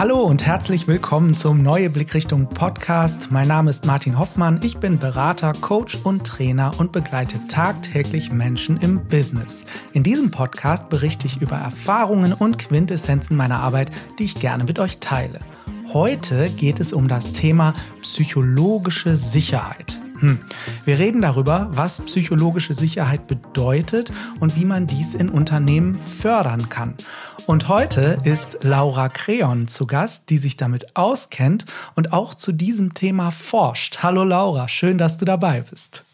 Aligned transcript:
Hallo 0.00 0.22
und 0.22 0.46
herzlich 0.46 0.88
willkommen 0.88 1.34
zum 1.34 1.62
Neue 1.62 1.90
Blickrichtung 1.90 2.48
Podcast. 2.48 3.30
Mein 3.30 3.48
Name 3.48 3.68
ist 3.68 3.84
Martin 3.84 4.18
Hoffmann. 4.18 4.58
Ich 4.62 4.78
bin 4.78 4.98
Berater, 4.98 5.52
Coach 5.52 5.94
und 6.04 6.26
Trainer 6.26 6.70
und 6.78 6.90
begleite 6.90 7.38
tagtäglich 7.48 8.32
Menschen 8.32 8.78
im 8.78 9.06
Business. 9.08 9.58
In 9.92 10.02
diesem 10.02 10.30
Podcast 10.30 10.88
berichte 10.88 11.26
ich 11.26 11.42
über 11.42 11.56
Erfahrungen 11.56 12.32
und 12.32 12.56
Quintessenzen 12.56 13.36
meiner 13.36 13.60
Arbeit, 13.60 13.90
die 14.18 14.24
ich 14.24 14.36
gerne 14.36 14.64
mit 14.64 14.78
euch 14.78 15.00
teile. 15.00 15.38
Heute 15.92 16.48
geht 16.48 16.80
es 16.80 16.94
um 16.94 17.06
das 17.06 17.34
Thema 17.34 17.74
psychologische 18.00 19.18
Sicherheit. 19.18 20.00
Hm. 20.20 20.38
Wir 20.84 20.98
reden 20.98 21.22
darüber, 21.22 21.70
was 21.72 22.04
psychologische 22.04 22.74
Sicherheit 22.74 23.26
bedeutet 23.26 24.12
und 24.40 24.56
wie 24.56 24.66
man 24.66 24.86
dies 24.86 25.14
in 25.14 25.30
Unternehmen 25.30 26.00
fördern 26.00 26.68
kann. 26.68 26.94
Und 27.46 27.68
heute 27.68 28.18
ist 28.24 28.58
Laura 28.62 29.08
Creon 29.08 29.66
zu 29.66 29.86
Gast, 29.86 30.28
die 30.28 30.38
sich 30.38 30.56
damit 30.56 30.94
auskennt 30.96 31.64
und 31.94 32.12
auch 32.12 32.34
zu 32.34 32.52
diesem 32.52 32.94
Thema 32.94 33.30
forscht. 33.30 34.02
Hallo 34.02 34.24
Laura, 34.24 34.68
schön, 34.68 34.98
dass 34.98 35.16
du 35.16 35.24
dabei 35.24 35.62
bist. 35.62 36.04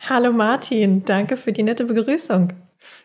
Hallo 0.00 0.32
Martin, 0.32 1.04
danke 1.04 1.36
für 1.36 1.52
die 1.52 1.62
nette 1.62 1.84
Begrüßung. 1.84 2.52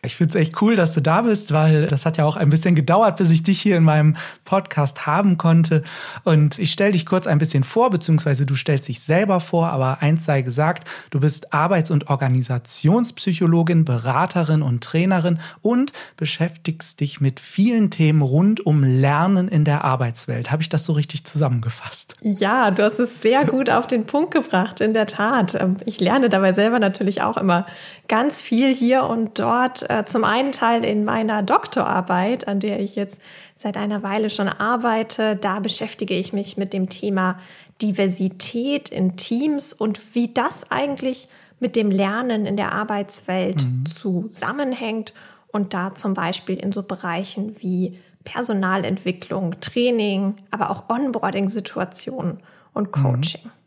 Ich 0.03 0.15
finde 0.15 0.35
es 0.35 0.41
echt 0.41 0.59
cool, 0.63 0.75
dass 0.75 0.93
du 0.93 1.01
da 1.01 1.21
bist, 1.21 1.53
weil 1.53 1.85
das 1.85 2.07
hat 2.07 2.17
ja 2.17 2.25
auch 2.25 2.35
ein 2.35 2.49
bisschen 2.49 2.73
gedauert, 2.73 3.17
bis 3.17 3.29
ich 3.29 3.43
dich 3.43 3.61
hier 3.61 3.77
in 3.77 3.83
meinem 3.83 4.15
Podcast 4.45 5.05
haben 5.05 5.37
konnte. 5.37 5.83
Und 6.23 6.57
ich 6.57 6.71
stelle 6.71 6.93
dich 6.93 7.05
kurz 7.05 7.27
ein 7.27 7.37
bisschen 7.37 7.63
vor, 7.63 7.91
beziehungsweise 7.91 8.47
du 8.47 8.55
stellst 8.55 8.87
dich 8.87 9.01
selber 9.01 9.39
vor, 9.39 9.67
aber 9.67 10.01
eins 10.01 10.25
sei 10.25 10.41
gesagt, 10.41 10.87
du 11.11 11.19
bist 11.19 11.53
Arbeits- 11.53 11.91
und 11.91 12.09
Organisationspsychologin, 12.09 13.85
Beraterin 13.85 14.63
und 14.63 14.83
Trainerin 14.83 15.39
und 15.61 15.93
beschäftigst 16.17 16.99
dich 16.99 17.21
mit 17.21 17.39
vielen 17.39 17.91
Themen 17.91 18.23
rund 18.23 18.65
um 18.65 18.83
Lernen 18.83 19.49
in 19.49 19.65
der 19.65 19.83
Arbeitswelt. 19.83 20.51
Habe 20.51 20.63
ich 20.63 20.69
das 20.69 20.83
so 20.83 20.93
richtig 20.93 21.25
zusammengefasst? 21.25 22.15
Ja, 22.21 22.71
du 22.71 22.83
hast 22.83 22.97
es 22.97 23.21
sehr 23.21 23.45
gut 23.45 23.69
auf 23.69 23.85
den 23.85 24.07
Punkt 24.07 24.33
gebracht, 24.33 24.81
in 24.81 24.95
der 24.95 25.05
Tat. 25.05 25.53
Ähm, 25.53 25.77
ich 25.85 25.99
lerne 25.99 26.29
dabei 26.29 26.53
selber 26.53 26.79
natürlich 26.79 27.21
auch 27.21 27.37
immer 27.37 27.67
ganz 28.07 28.41
viel 28.41 28.73
hier 28.73 29.03
und 29.03 29.37
dort 29.37 29.85
äh, 29.91 30.05
zum 30.05 30.23
einen 30.23 30.51
Teil 30.51 30.85
in 30.85 31.03
meiner 31.03 31.43
Doktorarbeit, 31.43 32.47
an 32.47 32.59
der 32.59 32.79
ich 32.79 32.95
jetzt 32.95 33.21
seit 33.55 33.77
einer 33.77 34.03
Weile 34.03 34.29
schon 34.29 34.47
arbeite. 34.47 35.35
Da 35.35 35.59
beschäftige 35.59 36.13
ich 36.13 36.33
mich 36.33 36.57
mit 36.57 36.73
dem 36.73 36.89
Thema 36.89 37.39
Diversität 37.81 38.89
in 38.89 39.17
Teams 39.17 39.73
und 39.73 40.15
wie 40.15 40.33
das 40.33 40.71
eigentlich 40.71 41.27
mit 41.59 41.75
dem 41.75 41.91
Lernen 41.91 42.45
in 42.45 42.57
der 42.57 42.71
Arbeitswelt 42.71 43.63
mhm. 43.63 43.85
zusammenhängt 43.85 45.13
und 45.51 45.73
da 45.73 45.93
zum 45.93 46.13
Beispiel 46.13 46.57
in 46.57 46.71
so 46.71 46.83
Bereichen 46.83 47.55
wie 47.61 47.99
Personalentwicklung, 48.23 49.59
Training, 49.59 50.35
aber 50.51 50.69
auch 50.69 50.89
Onboarding-Situationen 50.89 52.39
und 52.73 52.95
mhm. 52.95 53.01
Coaching. 53.01 53.41
Mhm. 53.43 53.60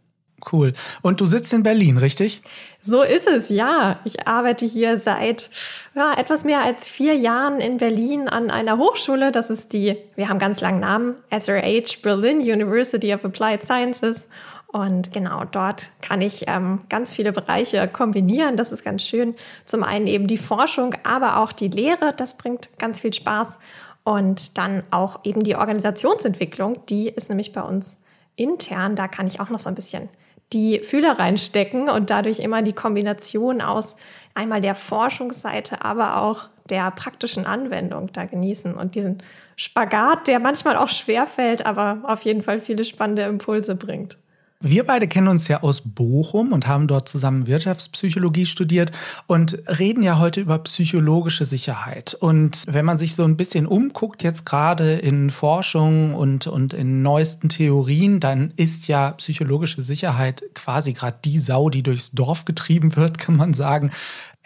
Cool. 0.53 0.73
Und 1.01 1.21
du 1.21 1.27
sitzt 1.27 1.53
in 1.53 1.63
Berlin, 1.63 1.97
richtig? 1.97 2.43
So 2.81 3.03
ist 3.03 3.27
es, 3.27 3.49
ja. 3.49 4.01
Ich 4.05 4.27
arbeite 4.27 4.67
hier 4.67 4.99
seit 4.99 5.49
ja, 5.95 6.13
etwas 6.15 6.45
mehr 6.45 6.63
als 6.63 6.87
vier 6.89 7.15
Jahren 7.15 7.61
in 7.61 7.79
Berlin 7.79 8.29
an 8.29 8.51
einer 8.51 8.77
Hochschule. 8.77 9.33
Das 9.33 9.49
ist 9.49 9.73
die, 9.73 9.97
wir 10.17 10.29
haben 10.29 10.39
ganz 10.39 10.61
langen 10.61 10.81
Namen, 10.81 11.17
SRH 11.31 12.01
Berlin 12.03 12.41
University 12.41 13.15
of 13.15 13.25
Applied 13.25 13.63
Sciences. 13.63 14.29
Und 14.67 15.13
genau 15.13 15.45
dort 15.45 15.91
kann 16.03 16.21
ich 16.21 16.47
ähm, 16.49 16.81
ganz 16.89 17.13
viele 17.13 17.31
Bereiche 17.31 17.87
kombinieren. 17.87 18.57
Das 18.57 18.73
ist 18.73 18.85
ganz 18.85 19.03
schön. 19.03 19.37
Zum 19.65 19.85
einen 19.85 20.09
eben 20.09 20.27
die 20.27 20.37
Forschung, 20.37 20.97
aber 21.05 21.39
auch 21.39 21.53
die 21.53 21.69
Lehre. 21.69 22.13
Das 22.17 22.37
bringt 22.37 22.69
ganz 22.79 22.99
viel 22.99 23.15
Spaß. 23.15 23.59
Und 24.03 24.59
dann 24.59 24.83
auch 24.91 25.21
eben 25.23 25.45
die 25.45 25.55
Organisationsentwicklung. 25.55 26.85
Die 26.87 27.09
ist 27.09 27.29
nämlich 27.29 27.53
bei 27.53 27.63
uns 27.63 27.99
intern. 28.37 28.97
Da 28.97 29.09
kann 29.09 29.27
ich 29.27 29.41
auch 29.41 29.51
noch 29.51 29.59
so 29.59 29.69
ein 29.69 29.75
bisschen 29.75 30.09
die 30.53 30.81
Fühler 30.81 31.19
reinstecken 31.19 31.89
und 31.89 32.11
dadurch 32.11 32.39
immer 32.39 32.63
die 32.63 32.73
Kombination 32.73 33.61
aus 33.61 33.97
einmal 34.35 34.61
der 34.61 34.75
Forschungsseite, 34.75 35.85
aber 35.85 36.19
auch 36.23 36.49
der 36.69 36.91
praktischen 36.93 37.47
Anwendung 37.47 38.13
da 38.13 38.25
genießen 38.25 38.75
und 38.75 38.95
diesen 38.95 39.23
Spagat, 39.57 40.27
der 40.27 40.41
manchmal 40.41 40.77
auch 40.77 40.89
schwer 40.89 41.27
fällt, 41.27 41.67
aber 41.67 42.03
auf 42.05 42.23
jeden 42.23 42.43
Fall 42.43 42.61
viele 42.61 42.85
spannende 42.85 43.23
Impulse 43.23 43.75
bringt. 43.77 44.19
Wir 44.67 44.85
beide 44.85 45.07
kennen 45.07 45.29
uns 45.29 45.47
ja 45.47 45.63
aus 45.63 45.83
Bochum 45.85 46.53
und 46.53 46.67
haben 46.67 46.89
dort 46.89 47.07
zusammen 47.07 47.47
Wirtschaftspsychologie 47.47 48.47
studiert 48.47 48.93
und 49.27 49.59
reden 49.79 50.03
ja 50.03 50.19
heute 50.19 50.41
über 50.41 50.59
psychologische 50.61 51.45
Sicherheit. 51.45 52.17
Und 52.19 52.63
wenn 52.67 52.87
man 52.87 52.97
sich 52.97 53.15
so 53.15 53.25
ein 53.25 53.37
bisschen 53.37 53.67
umguckt, 53.67 54.23
jetzt 54.23 54.47
gerade 54.47 54.95
in 54.95 55.29
Forschung 55.29 56.15
und, 56.15 56.47
und 56.47 56.73
in 56.73 57.03
neuesten 57.03 57.51
Theorien, 57.51 58.21
dann 58.21 58.55
ist 58.57 58.89
ja 58.89 59.11
psychologische 59.11 59.83
Sicherheit 59.83 60.43
quasi 60.55 60.95
gerade 60.95 61.19
die 61.23 61.39
Sau, 61.39 61.69
die 61.69 61.83
durchs 61.83 62.13
Dorf 62.13 62.47
getrieben 62.47 62.97
wird, 62.97 63.19
kann 63.19 63.37
man 63.37 63.53
sagen. 63.53 63.91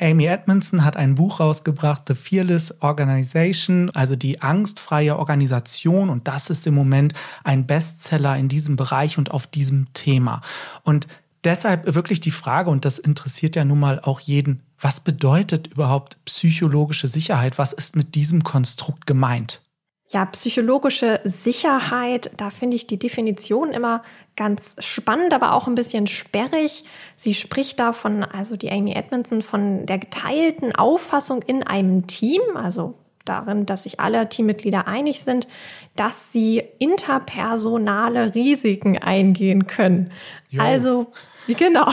Amy 0.01 0.27
Edmondson 0.27 0.85
hat 0.85 0.97
ein 0.97 1.17
Buch 1.17 1.41
rausgebracht, 1.41 2.05
The 2.07 2.15
Fearless 2.15 2.83
Organization, 2.83 3.91
also 3.91 4.15
die 4.15 4.41
angstfreie 4.41 5.19
Organisation. 5.19 6.09
Und 6.09 6.29
das 6.29 6.51
ist 6.51 6.67
im 6.67 6.75
Moment 6.75 7.15
ein 7.43 7.67
Bestseller 7.67 8.37
in 8.37 8.49
diesem 8.49 8.77
Bereich 8.77 9.19
und 9.19 9.33
auf 9.33 9.47
diesem 9.49 9.93
Thema. 9.95 10.41
Und 10.83 11.09
deshalb 11.43 11.95
wirklich 11.95 12.21
die 12.21 12.31
Frage, 12.31 12.71
und 12.71 12.85
das 12.85 12.99
interessiert 12.99 13.57
ja 13.57 13.65
nun 13.65 13.81
mal 13.81 13.99
auch 14.01 14.21
jeden, 14.21 14.63
was 14.81 15.01
bedeutet 15.01 15.67
überhaupt 15.67 16.25
psychologische 16.25 17.09
Sicherheit? 17.09 17.59
Was 17.59 17.73
ist 17.73 17.97
mit 17.97 18.15
diesem 18.15 18.45
Konstrukt 18.45 19.07
gemeint? 19.07 19.63
Ja, 20.11 20.25
psychologische 20.25 21.21
Sicherheit, 21.25 22.31
da 22.39 22.49
finde 22.49 22.77
ich 22.77 22.87
die 22.87 22.99
Definition 22.99 23.73
immer 23.73 24.03
ganz 24.37 24.75
spannend, 24.79 25.35
aber 25.35 25.53
auch 25.53 25.67
ein 25.67 25.75
bisschen 25.75 26.07
sperrig. 26.07 26.85
Sie 27.15 27.35
spricht 27.35 27.79
da 27.79 27.93
von, 27.93 28.25
also 28.25 28.57
die 28.57 28.71
Amy 28.71 28.93
Edmondson, 28.93 29.43
von 29.43 29.85
der 29.85 29.99
geteilten 29.99 30.75
Auffassung 30.75 31.43
in 31.43 31.63
einem 31.63 32.07
Team, 32.07 32.41
also 32.55 32.95
darin, 33.27 33.67
dass 33.67 33.83
sich 33.83 34.01
alle 34.01 34.27
Teammitglieder 34.31 34.89
einig 34.89 35.21
sind, 35.21 35.47
dass 35.95 36.33
sie 36.33 36.63
interpersonale 36.79 38.35
Risiken 38.35 38.97
eingehen 38.97 39.67
können. 39.67 40.11
Jo. 40.49 40.63
Also, 40.63 41.07
genau. 41.47 41.87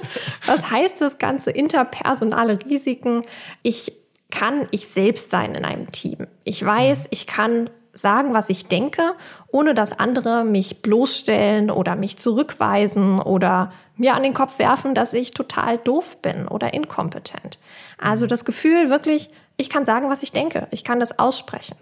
Was 0.46 0.70
heißt 0.70 1.02
das 1.02 1.18
ganze 1.18 1.50
interpersonale 1.50 2.58
Risiken? 2.64 3.22
Ich 3.62 3.92
kann 4.30 4.66
ich 4.70 4.88
selbst 4.88 5.30
sein 5.30 5.54
in 5.54 5.64
einem 5.64 5.90
Team. 5.90 6.26
Ich 6.44 6.64
weiß, 6.64 7.06
ich 7.10 7.26
kann 7.26 7.70
sagen, 7.92 8.34
was 8.34 8.48
ich 8.48 8.66
denke, 8.66 9.14
ohne 9.48 9.74
dass 9.74 9.98
andere 9.98 10.44
mich 10.44 10.82
bloßstellen 10.82 11.70
oder 11.70 11.96
mich 11.96 12.18
zurückweisen 12.18 13.20
oder 13.20 13.72
mir 13.96 14.14
an 14.14 14.22
den 14.22 14.34
Kopf 14.34 14.58
werfen, 14.58 14.94
dass 14.94 15.12
ich 15.12 15.32
total 15.32 15.78
doof 15.78 16.18
bin 16.22 16.46
oder 16.46 16.72
inkompetent. 16.74 17.58
Also 17.98 18.26
das 18.26 18.44
Gefühl 18.44 18.90
wirklich, 18.90 19.30
ich 19.56 19.70
kann 19.70 19.84
sagen, 19.84 20.08
was 20.08 20.22
ich 20.22 20.30
denke. 20.30 20.68
Ich 20.70 20.84
kann 20.84 21.00
das 21.00 21.18
aussprechen. 21.18 21.76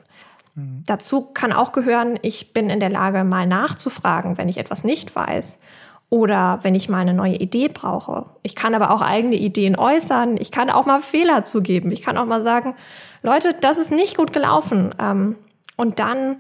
Mhm. 0.55 0.83
Dazu 0.87 1.23
kann 1.23 1.53
auch 1.53 1.73
gehören, 1.73 2.19
ich 2.23 2.55
bin 2.55 2.71
in 2.71 2.81
der 2.81 2.91
Lage, 2.91 3.25
mal 3.25 3.47
nachzufragen, 3.47 4.39
wenn 4.39 4.49
ich 4.49 4.57
etwas 4.57 4.84
nicht 4.84 5.15
weiß 5.15 5.59
oder 6.16 6.60
wenn 6.62 6.75
ich 6.75 6.88
mal 6.88 7.00
eine 7.00 7.12
neue 7.12 7.37
Idee 7.37 7.69
brauche. 7.69 8.25
Ich 8.43 8.56
kann 8.56 8.75
aber 8.75 8.91
auch 8.91 9.03
eigene 9.03 9.37
Ideen 9.37 9.77
äußern. 9.77 10.38
Ich 10.38 10.50
kann 10.50 10.71
auch 10.71 10.87
mal 10.87 11.00
Fehler 11.00 11.44
zugeben. 11.44 11.91
Ich 11.91 12.00
kann 12.00 12.16
auch 12.16 12.25
mal 12.25 12.43
sagen, 12.43 12.75
Leute, 13.22 13.54
das 13.60 13.77
ist 13.77 13.91
nicht 13.91 14.16
gut 14.16 14.32
gelaufen. 14.32 14.94
Ähm, 14.99 15.37
und 15.77 15.99
dann 15.99 16.38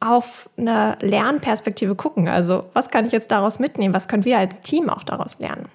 auf 0.00 0.48
eine 0.56 0.96
Lernperspektive 1.02 1.96
gucken. 1.96 2.28
Also 2.28 2.64
was 2.72 2.88
kann 2.88 3.04
ich 3.04 3.12
jetzt 3.12 3.30
daraus 3.30 3.58
mitnehmen? 3.58 3.92
Was 3.92 4.08
können 4.08 4.24
wir 4.24 4.38
als 4.38 4.62
Team 4.62 4.88
auch 4.88 5.02
daraus 5.02 5.38
lernen? 5.38 5.66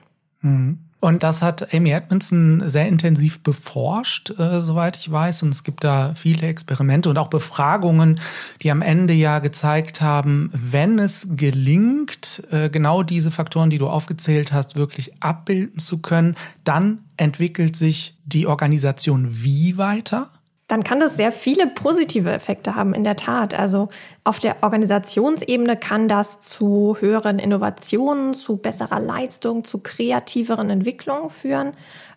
Mhm. 0.41 0.79
Und 1.00 1.23
das 1.23 1.41
hat 1.41 1.73
Amy 1.73 1.91
Edmondson 1.91 2.63
sehr 2.67 2.88
intensiv 2.88 3.41
beforscht, 3.41 4.31
äh, 4.31 4.62
soweit 4.62 4.97
ich 4.97 5.12
weiß. 5.12 5.44
Und 5.44 5.50
es 5.50 5.63
gibt 5.63 5.83
da 5.83 6.13
viele 6.15 6.47
Experimente 6.47 7.09
und 7.09 7.18
auch 7.18 7.27
Befragungen, 7.27 8.19
die 8.62 8.71
am 8.71 8.81
Ende 8.81 9.13
ja 9.13 9.39
gezeigt 9.39 10.01
haben, 10.01 10.50
wenn 10.53 10.97
es 10.97 11.27
gelingt, 11.30 12.44
äh, 12.50 12.69
genau 12.69 13.03
diese 13.03 13.30
Faktoren, 13.30 13.69
die 13.69 13.77
du 13.77 13.88
aufgezählt 13.88 14.51
hast, 14.51 14.77
wirklich 14.77 15.21
abbilden 15.21 15.80
zu 15.80 16.00
können, 16.00 16.36
dann 16.63 17.00
entwickelt 17.18 17.75
sich 17.75 18.18
die 18.25 18.48
Organisation 18.48 19.27
wie 19.30 19.77
weiter? 19.77 20.30
Dann 20.67 20.83
kann 20.83 21.00
das 21.00 21.15
sehr 21.15 21.31
viele 21.31 21.67
positive 21.67 22.31
Effekte 22.31 22.75
haben, 22.75 22.95
in 22.95 23.03
der 23.03 23.15
Tat. 23.15 23.53
Also 23.53 23.89
auf 24.23 24.39
der 24.39 24.57
Organisationsebene 24.62 25.77
kann 25.77 26.07
das 26.07 26.39
zu 26.39 26.97
höheren 27.00 27.38
Innovationen, 27.38 28.33
zu 28.33 28.57
besserer 28.57 29.00
Leistung, 29.00 29.63
zu 29.63 29.79
kreativeren 29.79 30.71
Entwicklungen 30.71 31.29
führen. 31.29 31.73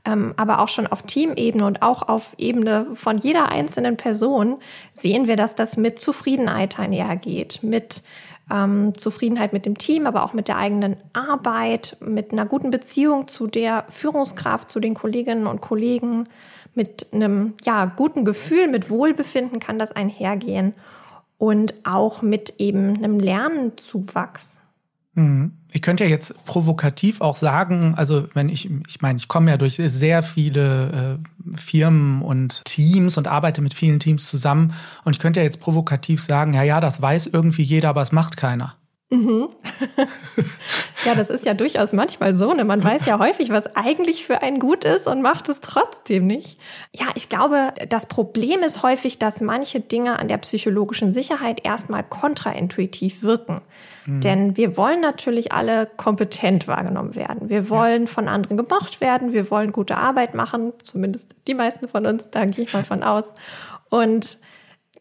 Ähm, 0.06 0.32
aber 0.38 0.60
auch 0.60 0.68
schon 0.68 0.86
auf 0.86 1.02
Teamebene 1.02 1.66
und 1.66 1.82
auch 1.82 2.08
auf 2.08 2.34
Ebene 2.38 2.86
von 2.94 3.18
jeder 3.18 3.50
einzelnen 3.50 3.98
Person 3.98 4.56
sehen 4.94 5.26
wir, 5.26 5.36
dass 5.36 5.54
das 5.54 5.76
mit 5.76 5.98
Zufriedenheit 5.98 6.78
einhergeht, 6.78 7.60
mit 7.62 8.02
ähm, 8.50 8.96
Zufriedenheit 8.96 9.52
mit 9.52 9.66
dem 9.66 9.76
Team, 9.76 10.06
aber 10.06 10.24
auch 10.24 10.32
mit 10.32 10.48
der 10.48 10.56
eigenen 10.56 10.96
Arbeit, 11.12 11.98
mit 12.00 12.32
einer 12.32 12.46
guten 12.46 12.70
Beziehung 12.70 13.28
zu 13.28 13.46
der 13.46 13.84
Führungskraft, 13.90 14.70
zu 14.70 14.80
den 14.80 14.94
Kolleginnen 14.94 15.46
und 15.46 15.60
Kollegen 15.60 16.24
mit 16.78 17.08
einem 17.12 17.54
ja, 17.64 17.84
guten 17.84 18.24
Gefühl, 18.24 18.68
mit 18.68 18.88
Wohlbefinden 18.88 19.58
kann 19.58 19.78
das 19.78 19.92
einhergehen. 19.92 20.72
und 21.36 21.74
auch 21.84 22.20
mit 22.20 22.54
eben 22.58 22.96
einem 22.96 23.20
Lernzuwachs. 23.20 24.60
Mhm. 25.14 25.52
Ich 25.70 25.82
könnte 25.82 26.04
ja 26.04 26.10
jetzt 26.10 26.44
provokativ 26.46 27.20
auch 27.20 27.36
sagen, 27.36 27.94
also 27.96 28.26
wenn 28.34 28.48
ich, 28.48 28.70
ich 28.88 29.02
meine, 29.02 29.18
ich 29.18 29.28
komme 29.28 29.50
ja 29.50 29.56
durch 29.56 29.76
sehr 29.76 30.22
viele 30.22 31.18
äh, 31.52 31.56
Firmen 31.56 32.22
und 32.22 32.64
Teams 32.64 33.18
und 33.18 33.28
arbeite 33.28 33.60
mit 33.60 33.74
vielen 33.74 34.00
Teams 34.00 34.28
zusammen 34.28 34.72
und 35.04 35.14
ich 35.14 35.20
könnte 35.20 35.40
ja 35.40 35.44
jetzt 35.44 35.60
provokativ 35.60 36.22
sagen, 36.22 36.54
ja, 36.54 36.62
ja, 36.62 36.80
das 36.80 37.02
weiß 37.02 37.28
irgendwie 37.28 37.62
jeder, 37.62 37.90
aber 37.90 38.02
es 38.02 38.12
macht 38.12 38.36
keiner. 38.36 38.76
Mhm. 39.10 39.48
ja, 41.06 41.14
das 41.14 41.30
ist 41.30 41.46
ja 41.46 41.54
durchaus 41.54 41.94
manchmal 41.94 42.34
so. 42.34 42.52
Ne? 42.52 42.64
Man 42.64 42.84
weiß 42.84 43.06
ja 43.06 43.18
häufig, 43.18 43.50
was 43.50 43.74
eigentlich 43.74 44.24
für 44.24 44.42
einen 44.42 44.58
gut 44.58 44.84
ist 44.84 45.06
und 45.06 45.22
macht 45.22 45.48
es 45.48 45.60
trotzdem 45.60 46.26
nicht. 46.26 46.58
Ja, 46.92 47.06
ich 47.14 47.30
glaube, 47.30 47.72
das 47.88 48.04
Problem 48.06 48.60
ist 48.60 48.82
häufig, 48.82 49.18
dass 49.18 49.40
manche 49.40 49.80
Dinge 49.80 50.18
an 50.18 50.28
der 50.28 50.36
psychologischen 50.38 51.10
Sicherheit 51.10 51.64
erstmal 51.64 52.04
kontraintuitiv 52.04 53.22
wirken. 53.22 53.62
Mhm. 54.04 54.20
Denn 54.20 54.56
wir 54.58 54.76
wollen 54.76 55.00
natürlich 55.00 55.52
alle 55.52 55.86
kompetent 55.96 56.68
wahrgenommen 56.68 57.14
werden. 57.14 57.48
Wir 57.48 57.70
wollen 57.70 58.02
ja. 58.02 58.08
von 58.08 58.28
anderen 58.28 58.58
gemocht 58.58 59.00
werden. 59.00 59.32
Wir 59.32 59.50
wollen 59.50 59.72
gute 59.72 59.96
Arbeit 59.96 60.34
machen. 60.34 60.74
Zumindest 60.82 61.34
die 61.46 61.54
meisten 61.54 61.88
von 61.88 62.04
uns, 62.04 62.28
da 62.30 62.44
gehe 62.44 62.64
ich 62.64 62.74
mal 62.74 62.84
von 62.84 63.02
aus. 63.02 63.32
Und 63.88 64.38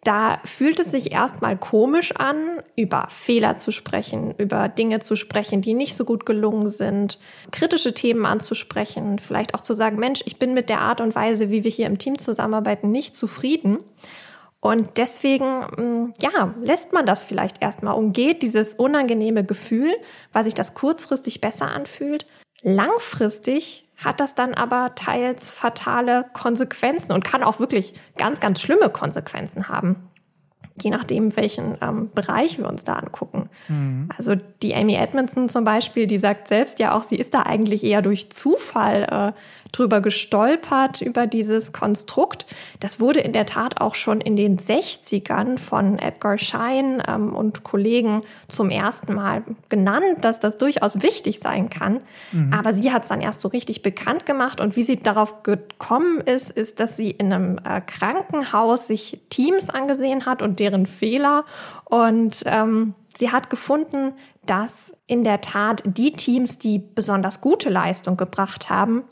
da 0.04 0.40
fühlt 0.46 0.80
es 0.80 0.92
sich 0.92 1.12
erstmal 1.12 1.58
komisch 1.58 2.14
an, 2.16 2.62
über 2.76 3.08
Fehler 3.10 3.58
zu 3.58 3.72
sprechen, 3.72 4.34
über 4.38 4.70
Dinge 4.70 5.00
zu 5.00 5.16
sprechen, 5.16 5.62
die 5.62 5.74
nicht 5.74 5.96
so 5.96 6.06
gut 6.06 6.26
gelungen 6.26 6.70
sind, 6.70 7.20
kritische 7.52 7.94
Themen 7.94 8.26
anzusprechen, 8.26 9.20
vielleicht 9.20 9.54
auch 9.56 9.62
zu 9.62 9.74
sagen, 9.74 9.98
Mensch, 9.98 10.24
ich 10.26 10.40
bin 10.40 10.54
mit 10.54 10.70
der 10.70 10.82
Art 10.82 11.02
und 11.02 11.16
Weise, 11.16 11.50
wie 11.50 11.64
wir 11.64 11.72
hier 11.72 11.88
im 11.88 11.98
Team 11.98 12.18
zusammenarbeiten, 12.18 12.92
nicht 12.92 13.16
zufrieden. 13.16 13.80
Und 14.60 14.98
deswegen, 14.98 15.46
mm, 15.46 16.14
ja, 16.22 16.54
lässt 16.62 16.94
man 16.94 17.06
das 17.06 17.24
vielleicht 17.24 17.62
erstmal 17.62 17.96
und 17.96 18.14
geht 18.14 18.42
dieses 18.42 18.76
unangenehme 18.76 19.44
Gefühl, 19.44 19.94
weil 20.34 20.44
sich 20.44 20.54
das 20.54 20.74
kurzfristig 20.74 21.42
besser 21.42 21.72
anfühlt. 21.72 22.26
Langfristig 22.62 23.87
hat 23.98 24.20
das 24.20 24.36
dann 24.36 24.54
aber 24.54 24.94
teils 24.96 25.50
fatale 25.50 26.26
Konsequenzen 26.34 27.12
und 27.12 27.26
kann 27.26 27.44
auch 27.44 27.60
wirklich 27.60 27.94
ganz, 28.18 28.40
ganz 28.40 28.62
schlimme 28.62 28.90
Konsequenzen 28.90 29.68
haben. 29.68 30.10
Je 30.80 30.92
nachdem, 30.92 31.36
welchen 31.36 31.76
ähm, 31.82 32.12
Bereich 32.14 32.60
wir 32.60 32.68
uns 32.68 32.84
da 32.84 32.94
angucken. 32.94 33.50
Mhm. 33.68 34.10
Also 34.16 34.36
die 34.62 34.76
Amy 34.76 34.94
Edmondson 34.94 35.50
zum 35.50 35.64
Beispiel, 35.64 36.06
die 36.06 36.20
sagt 36.20 36.48
selbst 36.48 36.78
ja 36.78 36.96
auch, 36.96 37.02
sie 37.02 37.16
ist 37.16 37.34
da 37.34 37.42
eigentlich 37.44 37.84
eher 37.84 38.04
durch 38.04 38.30
Zufall 38.30 39.34
äh, 39.36 39.40
drüber 39.72 40.02
gestolpert, 40.02 41.02
über 41.02 41.28
dieses 41.28 41.74
Konstrukt. 41.74 42.46
Das 42.80 43.00
wurde 43.00 43.20
in 43.20 43.34
der 43.34 43.46
Tat 43.46 43.82
auch 43.82 43.96
schon 43.96 44.22
in 44.22 44.36
den 44.36 44.58
60ern 44.58 45.58
von 45.58 46.00
Edgar 46.00 46.38
Schein 46.38 47.02
ähm, 47.08 47.36
und 47.36 47.64
Kollegen 47.64 48.22
zum 48.48 48.70
ersten 48.70 49.14
Mal 49.14 49.44
genannt, 49.70 50.06
dass 50.22 50.40
das 50.40 50.58
durchaus 50.58 51.02
wichtig 51.02 51.40
sein 51.40 51.70
kann. 51.70 52.02
Mhm. 52.32 52.54
Aber 52.54 52.74
sie 52.74 52.92
hat 52.92 53.04
es 53.04 53.10
dann 53.10 53.22
erst 53.22 53.42
so 53.42 53.48
richtig 53.48 53.82
bekannt 53.82 54.26
gemacht. 54.26 54.62
Und 54.62 54.76
wie 54.76 54.84
sie 54.84 54.98
darauf 54.98 55.44
gekommen 55.44 56.22
ist, 56.22 56.52
ist, 56.52 56.80
dass 56.80 56.98
sie 56.98 57.12
in 57.12 57.34
einem 57.34 57.60
äh, 57.64 57.82
Krankenhaus 57.82 58.88
sich 58.88 59.20
Teams 59.30 59.70
angesehen 59.70 60.26
hat 60.26 60.42
und 60.42 60.60
deren 60.60 60.86
Fehler. 60.86 61.46
Und 61.86 62.44
ähm, 62.46 62.94
sie 63.16 63.32
hat 63.32 63.50
gefunden, 63.50 64.14
dass 64.46 64.94
in 65.08 65.24
der 65.24 65.42
Tat 65.42 65.84
die 65.86 66.14
Teams, 66.14 66.58
die 66.58 66.80
besonders 66.80 67.42
gute 67.42 67.70
Leistung 67.70 68.18
gebracht 68.18 68.70
haben, 68.70 69.04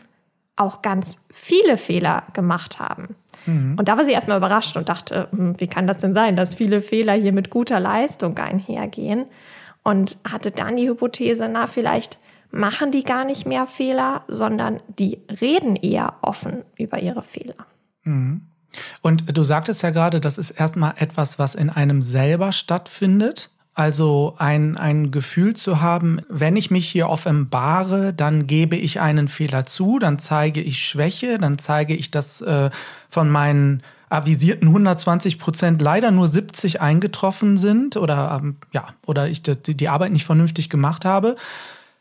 auch 0.55 0.81
ganz 0.81 1.19
viele 1.29 1.77
Fehler 1.77 2.23
gemacht 2.33 2.79
haben. 2.79 3.15
Mhm. 3.45 3.75
Und 3.77 3.87
da 3.87 3.97
war 3.97 4.05
sie 4.05 4.11
erstmal 4.11 4.37
überrascht 4.37 4.77
und 4.77 4.89
dachte, 4.89 5.27
hm, 5.31 5.59
wie 5.59 5.67
kann 5.67 5.87
das 5.87 5.97
denn 5.97 6.13
sein, 6.13 6.35
dass 6.35 6.55
viele 6.55 6.81
Fehler 6.81 7.13
hier 7.13 7.33
mit 7.33 7.49
guter 7.49 7.79
Leistung 7.79 8.37
einhergehen? 8.37 9.25
Und 9.83 10.17
hatte 10.27 10.49
dann 10.49 10.77
die 10.77 10.89
Hypothese, 10.89 11.47
na, 11.51 11.67
vielleicht 11.67 12.17
machen 12.51 12.91
die 12.91 13.03
gar 13.03 13.25
nicht 13.25 13.45
mehr 13.45 13.67
Fehler, 13.67 14.23
sondern 14.27 14.81
die 14.97 15.19
reden 15.41 15.75
eher 15.75 16.15
offen 16.21 16.63
über 16.77 16.99
ihre 16.99 17.21
Fehler. 17.21 17.67
Mhm. 18.03 18.41
Und 19.01 19.37
du 19.37 19.43
sagtest 19.43 19.83
ja 19.83 19.89
gerade, 19.91 20.19
das 20.19 20.37
ist 20.37 20.51
erstmal 20.51 20.93
etwas, 20.97 21.39
was 21.39 21.55
in 21.55 21.69
einem 21.69 22.01
selber 22.01 22.51
stattfindet. 22.51 23.51
Also 23.75 24.35
ein, 24.37 24.77
ein 24.77 25.11
Gefühl 25.11 25.53
zu 25.53 25.81
haben, 25.81 26.21
wenn 26.29 26.55
ich 26.55 26.71
mich 26.71 26.87
hier 26.87 27.09
offenbare, 27.09 28.13
dann 28.13 28.47
gebe 28.47 28.77
ich 28.77 29.01
einen 29.01 29.27
Fehler 29.27 29.65
zu, 29.65 29.99
dann 29.99 30.17
zeige 30.17 30.61
ich 30.61 30.85
Schwäche, 30.85 31.37
dann 31.37 31.59
zeige 31.59 31.93
ich, 31.93 32.09
dass 32.09 32.39
äh, 32.39 32.69
von 33.09 33.29
meinen 33.29 33.83
avisierten 34.07 34.69
120 34.69 35.39
Prozent 35.39 35.81
leider 35.81 36.11
nur 36.11 36.29
70 36.29 36.79
eingetroffen 36.79 37.57
sind 37.57 37.97
oder 37.97 38.39
ähm, 38.41 38.55
ja, 38.71 38.87
oder 39.05 39.27
ich 39.27 39.43
die, 39.43 39.75
die 39.75 39.89
Arbeit 39.89 40.13
nicht 40.13 40.25
vernünftig 40.25 40.69
gemacht 40.69 41.03
habe. 41.03 41.35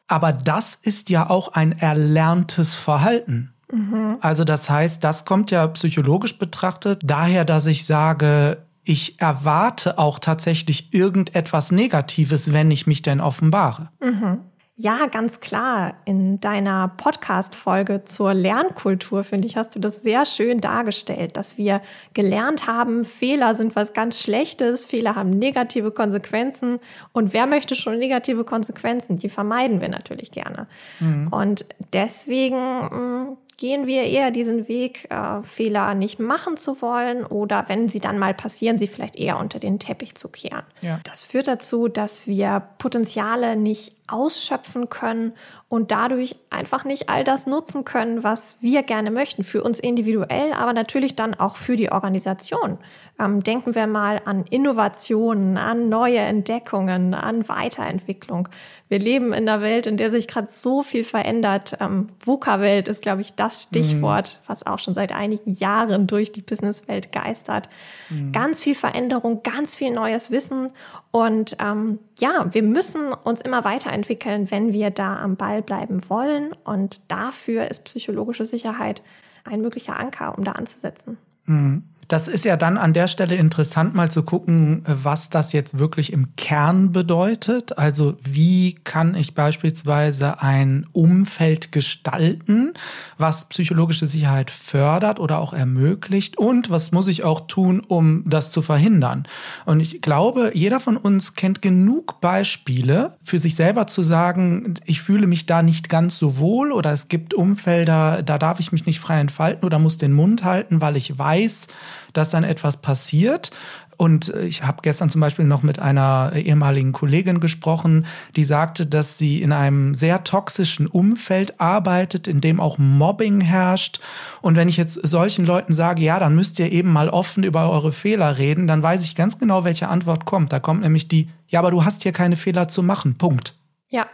Aber 0.06 0.32
das 0.32 0.78
ist 0.80 1.10
ja 1.10 1.28
auch 1.28 1.54
ein 1.54 1.76
erlerntes 1.76 2.74
Verhalten. 2.74 3.52
Mhm. 3.72 4.18
Also 4.20 4.44
das 4.44 4.70
heißt, 4.70 5.02
das 5.02 5.24
kommt 5.24 5.50
ja 5.50 5.66
psychologisch 5.66 6.38
betrachtet 6.38 7.00
daher, 7.02 7.44
dass 7.44 7.66
ich 7.66 7.84
sage, 7.84 8.58
ich 8.84 9.20
erwarte 9.20 9.98
auch 9.98 10.18
tatsächlich 10.18 10.92
irgendetwas 10.92 11.72
Negatives, 11.72 12.52
wenn 12.52 12.70
ich 12.70 12.86
mich 12.86 13.02
denn 13.02 13.20
offenbare. 13.20 13.90
Mhm. 14.00 14.40
Ja, 14.76 15.06
ganz 15.06 15.38
klar. 15.38 15.94
In 16.04 16.40
deiner 16.40 16.88
Podcast-Folge 16.88 18.02
zur 18.02 18.34
Lernkultur, 18.34 19.22
finde 19.22 19.46
ich, 19.46 19.56
hast 19.56 19.76
du 19.76 19.78
das 19.78 20.02
sehr 20.02 20.26
schön 20.26 20.60
dargestellt, 20.60 21.36
dass 21.36 21.56
wir 21.56 21.80
gelernt 22.12 22.66
haben, 22.66 23.04
Fehler 23.04 23.54
sind 23.54 23.76
was 23.76 23.92
ganz 23.92 24.18
Schlechtes, 24.18 24.84
Fehler 24.84 25.14
haben 25.14 25.30
negative 25.30 25.92
Konsequenzen. 25.92 26.80
Und 27.12 27.32
wer 27.32 27.46
möchte 27.46 27.76
schon 27.76 28.00
negative 28.00 28.42
Konsequenzen? 28.42 29.16
Die 29.16 29.28
vermeiden 29.28 29.80
wir 29.80 29.88
natürlich 29.88 30.32
gerne. 30.32 30.66
Mhm. 30.98 31.28
Und 31.28 31.66
deswegen 31.92 32.56
mm, 32.56 33.36
gehen 33.56 33.86
wir 33.86 34.02
eher 34.04 34.30
diesen 34.30 34.68
Weg, 34.68 35.10
äh, 35.10 35.42
Fehler 35.42 35.94
nicht 35.94 36.18
machen 36.18 36.56
zu 36.56 36.80
wollen 36.82 37.24
oder 37.24 37.64
wenn 37.68 37.88
sie 37.88 38.00
dann 38.00 38.18
mal 38.18 38.34
passieren, 38.34 38.78
sie 38.78 38.86
vielleicht 38.86 39.16
eher 39.16 39.38
unter 39.38 39.58
den 39.58 39.78
Teppich 39.78 40.14
zu 40.14 40.28
kehren. 40.28 40.64
Ja. 40.80 41.00
Das 41.04 41.24
führt 41.24 41.48
dazu, 41.48 41.88
dass 41.88 42.26
wir 42.26 42.62
Potenziale 42.78 43.56
nicht 43.56 43.94
ausschöpfen 44.06 44.88
können 44.90 45.32
und 45.68 45.90
dadurch 45.90 46.36
einfach 46.50 46.84
nicht 46.84 47.08
all 47.08 47.24
das 47.24 47.46
nutzen 47.46 47.84
können, 47.84 48.22
was 48.22 48.56
wir 48.60 48.82
gerne 48.82 49.10
möchten, 49.10 49.44
für 49.44 49.62
uns 49.62 49.80
individuell, 49.80 50.52
aber 50.52 50.72
natürlich 50.72 51.16
dann 51.16 51.34
auch 51.34 51.56
für 51.56 51.76
die 51.76 51.90
Organisation. 51.90 52.78
Ähm, 53.18 53.42
denken 53.42 53.74
wir 53.74 53.86
mal 53.86 54.20
an 54.24 54.44
Innovationen, 54.50 55.56
an 55.56 55.88
neue 55.88 56.18
Entdeckungen, 56.18 57.14
an 57.14 57.48
Weiterentwicklung. 57.48 58.48
Wir 58.88 58.98
leben 58.98 59.32
in 59.32 59.48
einer 59.48 59.62
Welt, 59.62 59.86
in 59.86 59.96
der 59.96 60.10
sich 60.10 60.28
gerade 60.28 60.48
so 60.48 60.82
viel 60.82 61.04
verändert. 61.04 61.76
Ähm, 61.80 62.08
VUCA-Welt 62.20 62.88
ist, 62.88 63.02
glaube 63.02 63.22
ich, 63.22 63.34
das 63.34 63.62
Stichwort, 63.62 64.40
mhm. 64.42 64.48
was 64.48 64.66
auch 64.66 64.78
schon 64.78 64.94
seit 64.94 65.12
einigen 65.12 65.52
Jahren 65.52 66.06
durch 66.06 66.32
die 66.32 66.42
Businesswelt 66.42 67.12
geistert. 67.12 67.68
Mhm. 68.10 68.32
Ganz 68.32 68.60
viel 68.60 68.74
Veränderung, 68.74 69.42
ganz 69.42 69.76
viel 69.76 69.92
neues 69.92 70.30
Wissen 70.30 70.72
und 71.14 71.56
ähm, 71.60 72.00
ja, 72.18 72.52
wir 72.52 72.64
müssen 72.64 73.12
uns 73.12 73.40
immer 73.40 73.64
weiterentwickeln, 73.64 74.50
wenn 74.50 74.72
wir 74.72 74.90
da 74.90 75.16
am 75.20 75.36
Ball 75.36 75.53
bleiben 75.62 76.08
wollen. 76.08 76.52
Und 76.64 77.10
dafür 77.10 77.70
ist 77.70 77.84
psychologische 77.84 78.44
Sicherheit 78.44 79.02
ein 79.44 79.60
möglicher 79.60 79.98
Anker, 79.98 80.36
um 80.36 80.44
da 80.44 80.52
anzusetzen. 80.52 81.18
Mhm. 81.46 81.84
Das 82.08 82.28
ist 82.28 82.44
ja 82.44 82.56
dann 82.56 82.76
an 82.76 82.92
der 82.92 83.08
Stelle 83.08 83.36
interessant, 83.36 83.94
mal 83.94 84.10
zu 84.10 84.22
gucken, 84.22 84.82
was 84.86 85.30
das 85.30 85.52
jetzt 85.52 85.78
wirklich 85.78 86.12
im 86.12 86.36
Kern 86.36 86.92
bedeutet. 86.92 87.78
Also 87.78 88.16
wie 88.22 88.74
kann 88.84 89.14
ich 89.14 89.34
beispielsweise 89.34 90.40
ein 90.42 90.86
Umfeld 90.92 91.72
gestalten, 91.72 92.74
was 93.18 93.46
psychologische 93.46 94.08
Sicherheit 94.08 94.50
fördert 94.50 95.20
oder 95.20 95.38
auch 95.38 95.52
ermöglicht 95.52 96.38
und 96.38 96.70
was 96.70 96.92
muss 96.92 97.08
ich 97.08 97.24
auch 97.24 97.46
tun, 97.46 97.80
um 97.80 98.22
das 98.26 98.50
zu 98.50 98.62
verhindern. 98.62 99.26
Und 99.64 99.80
ich 99.80 100.02
glaube, 100.02 100.52
jeder 100.54 100.80
von 100.80 100.96
uns 100.96 101.34
kennt 101.34 101.62
genug 101.62 102.20
Beispiele 102.20 103.16
für 103.22 103.38
sich 103.38 103.54
selber 103.54 103.86
zu 103.86 104.02
sagen, 104.02 104.74
ich 104.84 105.00
fühle 105.00 105.26
mich 105.26 105.46
da 105.46 105.62
nicht 105.62 105.88
ganz 105.88 106.16
so 106.18 106.38
wohl 106.38 106.72
oder 106.72 106.92
es 106.92 107.08
gibt 107.08 107.34
Umfelder, 107.34 108.22
da 108.22 108.38
darf 108.38 108.60
ich 108.60 108.72
mich 108.72 108.86
nicht 108.86 109.00
frei 109.00 109.20
entfalten 109.20 109.64
oder 109.64 109.78
muss 109.78 109.98
den 109.98 110.12
Mund 110.12 110.44
halten, 110.44 110.80
weil 110.80 110.96
ich 110.96 111.18
weiß, 111.18 111.66
dass 112.14 112.30
dann 112.30 112.44
etwas 112.44 112.78
passiert. 112.78 113.50
Und 113.96 114.34
ich 114.34 114.64
habe 114.64 114.82
gestern 114.82 115.08
zum 115.08 115.20
Beispiel 115.20 115.44
noch 115.44 115.62
mit 115.62 115.78
einer 115.78 116.32
ehemaligen 116.34 116.92
Kollegin 116.92 117.40
gesprochen, 117.40 118.06
die 118.34 118.44
sagte, 118.44 118.86
dass 118.86 119.18
sie 119.18 119.40
in 119.40 119.52
einem 119.52 119.94
sehr 119.94 120.24
toxischen 120.24 120.86
Umfeld 120.86 121.60
arbeitet, 121.60 122.26
in 122.26 122.40
dem 122.40 122.60
auch 122.60 122.78
Mobbing 122.78 123.40
herrscht. 123.40 124.00
Und 124.40 124.56
wenn 124.56 124.68
ich 124.68 124.76
jetzt 124.76 124.94
solchen 124.94 125.46
Leuten 125.46 125.72
sage, 125.72 126.02
ja, 126.02 126.18
dann 126.18 126.34
müsst 126.34 126.58
ihr 126.58 126.72
eben 126.72 126.92
mal 126.92 127.08
offen 127.08 127.44
über 127.44 127.70
eure 127.70 127.92
Fehler 127.92 128.36
reden, 128.36 128.66
dann 128.66 128.82
weiß 128.82 129.04
ich 129.04 129.14
ganz 129.14 129.38
genau, 129.38 129.64
welche 129.64 129.88
Antwort 129.88 130.24
kommt. 130.24 130.52
Da 130.52 130.58
kommt 130.58 130.80
nämlich 130.80 131.08
die, 131.08 131.30
ja, 131.48 131.60
aber 131.60 131.70
du 131.70 131.84
hast 131.84 132.02
hier 132.02 132.12
keine 132.12 132.36
Fehler 132.36 132.68
zu 132.68 132.82
machen. 132.82 133.16
Punkt. 133.16 133.54
Ja. 133.90 134.06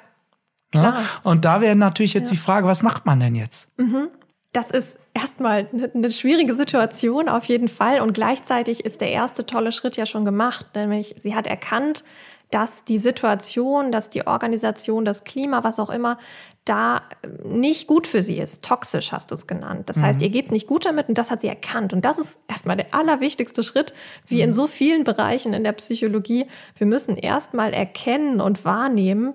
Klar. 0.72 0.94
Ja? 0.94 1.04
Und 1.22 1.44
da 1.44 1.60
wäre 1.60 1.74
natürlich 1.74 2.14
jetzt 2.14 2.28
ja. 2.28 2.32
die 2.32 2.40
Frage, 2.40 2.66
was 2.66 2.82
macht 2.82 3.06
man 3.06 3.18
denn 3.18 3.34
jetzt? 3.34 3.66
Mhm. 3.78 4.08
Das 4.52 4.70
ist 4.70 4.98
erstmal 5.14 5.68
eine, 5.72 5.90
eine 5.92 6.10
schwierige 6.10 6.54
Situation 6.54 7.28
auf 7.28 7.44
jeden 7.44 7.68
Fall. 7.68 8.00
Und 8.00 8.12
gleichzeitig 8.12 8.84
ist 8.84 9.00
der 9.00 9.10
erste 9.10 9.46
tolle 9.46 9.72
Schritt 9.72 9.96
ja 9.96 10.06
schon 10.06 10.24
gemacht, 10.24 10.66
nämlich 10.74 11.14
sie 11.18 11.34
hat 11.34 11.46
erkannt, 11.46 12.04
dass 12.50 12.84
die 12.84 12.98
Situation, 12.98 13.92
dass 13.92 14.10
die 14.10 14.26
Organisation, 14.26 15.04
das 15.04 15.24
Klima, 15.24 15.62
was 15.62 15.78
auch 15.78 15.90
immer, 15.90 16.18
da 16.64 17.02
nicht 17.44 17.86
gut 17.86 18.06
für 18.06 18.22
sie 18.22 18.38
ist. 18.38 18.64
Toxisch 18.64 19.12
hast 19.12 19.30
du 19.30 19.34
es 19.34 19.46
genannt. 19.46 19.88
Das 19.88 19.96
mhm. 19.96 20.02
heißt, 20.02 20.22
ihr 20.22 20.28
geht's 20.28 20.50
nicht 20.50 20.66
gut 20.66 20.84
damit 20.84 21.08
und 21.08 21.16
das 21.16 21.30
hat 21.30 21.40
sie 21.40 21.48
erkannt. 21.48 21.92
Und 21.92 22.04
das 22.04 22.18
ist 22.18 22.38
erstmal 22.48 22.76
der 22.76 22.94
allerwichtigste 22.94 23.62
Schritt, 23.62 23.94
wie 24.26 24.36
mhm. 24.36 24.42
in 24.42 24.52
so 24.52 24.66
vielen 24.66 25.04
Bereichen 25.04 25.54
in 25.54 25.64
der 25.64 25.72
Psychologie. 25.72 26.46
Wir 26.76 26.86
müssen 26.86 27.16
erstmal 27.16 27.72
erkennen 27.72 28.40
und 28.40 28.64
wahrnehmen, 28.64 29.34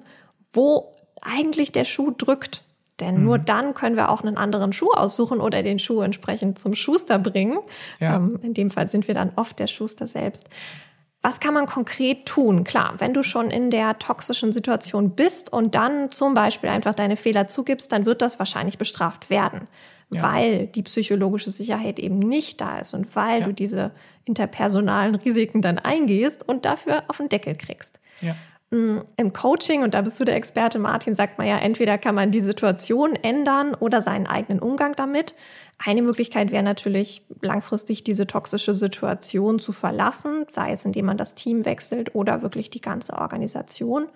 wo 0.54 0.94
eigentlich 1.22 1.72
der 1.72 1.86
Schuh 1.86 2.12
drückt. 2.12 2.64
Denn 3.00 3.18
mhm. 3.18 3.24
nur 3.26 3.38
dann 3.38 3.74
können 3.74 3.96
wir 3.96 4.10
auch 4.10 4.22
einen 4.22 4.38
anderen 4.38 4.72
Schuh 4.74 4.92
aussuchen 4.92 5.42
oder 5.42 5.64
den 5.64 5.80
Schuh 5.80 6.02
entsprechend 6.02 6.58
zum 6.60 6.76
Schuster 6.76 7.20
bringen. 7.20 7.58
Ja. 8.00 8.18
Ähm, 8.18 8.40
in 8.42 8.54
dem 8.54 8.72
Fall 8.72 8.88
sind 8.88 9.08
wir 9.08 9.16
dann 9.16 9.32
oft 9.36 9.60
der 9.60 9.68
Schuster 9.68 10.08
selbst. 10.08 10.50
Was 11.22 11.40
kann 11.40 11.56
man 11.56 11.66
konkret 11.66 12.28
tun? 12.28 12.64
Klar, 12.64 12.94
wenn 13.00 13.14
du 13.14 13.24
schon 13.24 13.50
in 13.50 13.72
der 13.72 13.98
toxischen 13.98 14.52
Situation 14.52 15.16
bist 15.16 15.52
und 15.52 15.74
dann 15.74 16.12
zum 16.12 16.36
Beispiel 16.36 16.70
einfach 16.70 16.94
deine 16.94 17.18
Fehler 17.18 17.48
zugibst, 17.48 17.92
dann 17.92 18.06
wird 18.06 18.22
das 18.22 18.38
wahrscheinlich 18.38 18.78
bestraft 18.78 19.32
werden, 19.32 19.68
ja. 20.12 20.22
weil 20.22 20.68
die 20.68 20.84
psychologische 20.84 21.50
Sicherheit 21.50 21.98
eben 21.98 22.20
nicht 22.20 22.62
da 22.62 22.78
ist 22.78 22.94
und 22.94 23.16
weil 23.16 23.40
ja. 23.40 23.48
du 23.48 23.54
diese 23.54 23.92
interpersonalen 24.26 25.16
Risiken 25.16 25.64
dann 25.64 25.80
eingehst 25.80 26.48
und 26.48 26.64
dafür 26.64 27.04
auf 27.08 27.18
den 27.18 27.30
Deckel 27.30 27.56
kriegst. 27.56 28.00
Ja. 28.22 28.36
Mm, 28.72 29.00
Im 29.18 29.34
Coaching, 29.34 29.84
und 29.84 29.94
da 29.94 30.02
bist 30.02 30.20
du 30.20 30.26
der 30.26 30.36
Experte, 30.36 30.80
Martin, 30.80 31.14
sagt 31.14 31.38
man 31.38 31.48
ja, 31.48 31.58
entweder 31.58 31.98
kann 31.98 32.16
man 32.16 32.32
die 32.32 32.42
Situation 32.42 33.16
ändern 33.16 33.76
oder 33.76 34.02
seinen 34.02 34.28
eigenen 34.28 34.60
Umgang 34.60 34.96
damit. 34.96 35.36
Eine 35.78 36.02
Möglichkeit 36.02 36.52
wäre 36.52 36.64
natürlich, 36.64 37.26
langfristig 37.42 38.04
diese 38.04 38.28
toxische 38.28 38.74
Situation 38.74 39.60
zu 39.60 39.72
verlassen, 39.72 40.46
sei 40.50 40.72
es 40.72 40.84
indem 40.86 41.06
man 41.06 41.18
das 41.18 41.36
Team 41.36 41.66
wechselt 41.66 42.16
oder 42.16 42.42
wirklich 42.42 42.70
die 42.70 42.82
ganze 42.82 43.14
Organisation. 43.14 44.08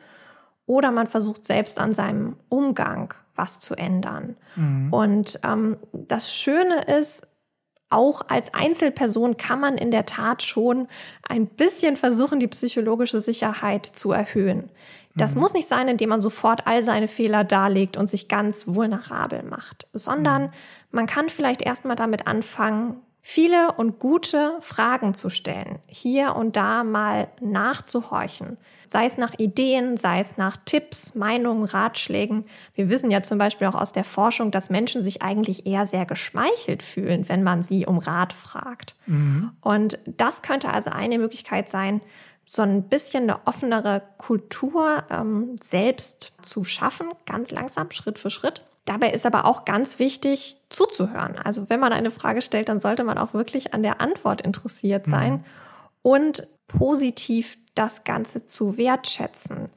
Oder 0.66 0.92
man 0.92 1.08
versucht 1.08 1.44
selbst 1.44 1.80
an 1.80 1.94
seinem 1.94 2.36
Umgang 2.48 3.14
was 3.36 3.60
zu 3.60 3.76
ändern. 3.76 4.36
Mhm. 4.56 4.94
Und 4.94 5.40
ähm, 5.44 5.78
das 5.94 6.32
Schöne 6.32 6.84
ist, 6.84 7.26
auch 7.90 8.22
als 8.28 8.54
Einzelperson 8.54 9.38
kann 9.38 9.60
man 9.60 9.78
in 9.78 9.92
der 9.92 10.06
Tat 10.06 10.44
schon 10.44 10.88
ein 11.28 11.48
bisschen 11.48 11.96
versuchen, 11.96 12.40
die 12.40 12.48
psychologische 12.48 13.20
Sicherheit 13.20 13.86
zu 13.86 14.12
erhöhen. 14.12 14.70
Das 15.16 15.36
mhm. 15.36 15.42
muss 15.42 15.54
nicht 15.54 15.68
sein, 15.68 15.88
indem 15.88 16.10
man 16.10 16.22
sofort 16.22 16.68
all 16.68 16.84
seine 16.84 17.08
Fehler 17.08 17.44
darlegt 17.44 17.98
und 17.98 18.08
sich 18.08 18.28
ganz 18.28 18.68
vulnerabel 18.68 19.44
macht, 19.44 19.88
sondern 19.94 20.44
mhm. 20.44 20.50
man 20.92 21.08
kann 21.08 21.30
vielleicht 21.30 21.62
erstmal 21.62 21.96
damit 21.96 22.28
anfangen, 22.28 22.98
viele 23.22 23.74
und 23.74 24.00
gute 24.00 24.54
Fragen 24.62 25.14
zu 25.14 25.30
stellen, 25.30 25.80
hier 25.88 26.36
und 26.36 26.56
da 26.56 26.84
mal 26.84 27.28
nachzuhorchen, 27.42 28.58
sei 28.92 29.06
es 29.06 29.18
nach 29.18 29.38
Ideen, 29.38 29.98
sei 29.98 30.20
es 30.20 30.38
nach 30.38 30.58
Tipps, 30.66 31.14
Meinungen, 31.14 31.64
Ratschlägen. 31.64 32.46
Wir 32.74 32.90
wissen 32.90 33.12
ja 33.12 33.22
zum 33.22 33.38
Beispiel 33.38 33.68
auch 33.68 33.76
aus 33.76 33.92
der 33.92 34.04
Forschung, 34.04 34.50
dass 34.50 34.72
Menschen 34.72 35.04
sich 35.04 35.22
eigentlich 35.22 35.68
eher 35.68 35.86
sehr 35.86 36.08
geschmeichelt 36.08 36.82
fühlen, 36.82 37.30
wenn 37.30 37.44
man 37.44 37.62
sie 37.62 37.86
um 37.86 38.00
Rat 38.00 38.34
fragt. 38.34 38.96
Mhm. 39.06 39.52
Und 39.62 40.00
das 40.06 40.42
könnte 40.42 40.74
also 40.74 40.90
eine 40.90 41.20
Möglichkeit 41.20 41.70
sein, 41.70 42.02
so 42.48 42.64
ein 42.64 42.90
bisschen 42.90 43.24
eine 43.24 43.46
offenere 43.46 44.02
Kultur 44.18 45.04
ähm, 45.12 45.56
selbst 45.62 46.34
zu 46.42 46.64
schaffen, 46.64 47.10
ganz 47.28 47.52
langsam, 47.52 47.92
Schritt 47.92 48.18
für 48.18 48.32
Schritt. 48.32 48.64
Dabei 48.86 49.12
ist 49.12 49.28
aber 49.28 49.46
auch 49.46 49.66
ganz 49.66 50.00
wichtig, 50.00 50.58
zuzuhören. 50.70 51.38
Also 51.38 51.70
wenn 51.70 51.80
man 51.80 51.94
eine 51.94 52.10
Frage 52.10 52.42
stellt, 52.42 52.70
dann 52.70 52.80
sollte 52.80 53.04
man 53.04 53.20
auch 53.20 53.36
wirklich 53.36 53.76
an 53.76 53.84
der 53.84 54.02
Antwort 54.02 54.42
interessiert 54.42 55.06
sein 55.06 55.34
mhm. 55.34 55.44
und 56.02 56.48
positiv 56.68 57.60
das 57.80 58.04
Ganze 58.04 58.46
zu 58.46 58.78
wertschätzen 58.78 59.70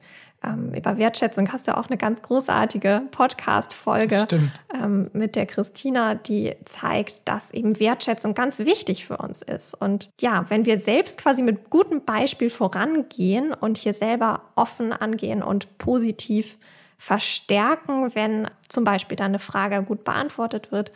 ähm, 0.43 0.73
über 0.73 0.97
Wertschätzung 0.97 1.51
hast 1.51 1.67
du 1.67 1.77
auch 1.77 1.87
eine 1.87 1.97
ganz 1.97 2.21
großartige 2.21 3.03
Podcast-Folge 3.11 4.27
ähm, 4.73 5.09
mit 5.13 5.35
der 5.35 5.45
Christina, 5.45 6.15
die 6.15 6.55
zeigt, 6.65 7.21
dass 7.25 7.51
eben 7.51 7.79
Wertschätzung 7.79 8.33
ganz 8.33 8.59
wichtig 8.59 9.05
für 9.05 9.17
uns 9.17 9.41
ist. 9.41 9.73
Und 9.73 10.09
ja, 10.19 10.45
wenn 10.49 10.65
wir 10.65 10.79
selbst 10.79 11.17
quasi 11.17 11.41
mit 11.41 11.69
gutem 11.69 12.03
Beispiel 12.03 12.49
vorangehen 12.49 13.53
und 13.53 13.77
hier 13.77 13.93
selber 13.93 14.41
offen 14.55 14.91
angehen 14.91 15.41
und 15.41 15.77
positiv 15.77 16.57
verstärken, 16.97 18.13
wenn 18.13 18.49
zum 18.67 18.83
Beispiel 18.83 19.15
dann 19.15 19.27
eine 19.27 19.39
Frage 19.39 19.81
gut 19.83 20.03
beantwortet 20.03 20.71
wird, 20.71 20.91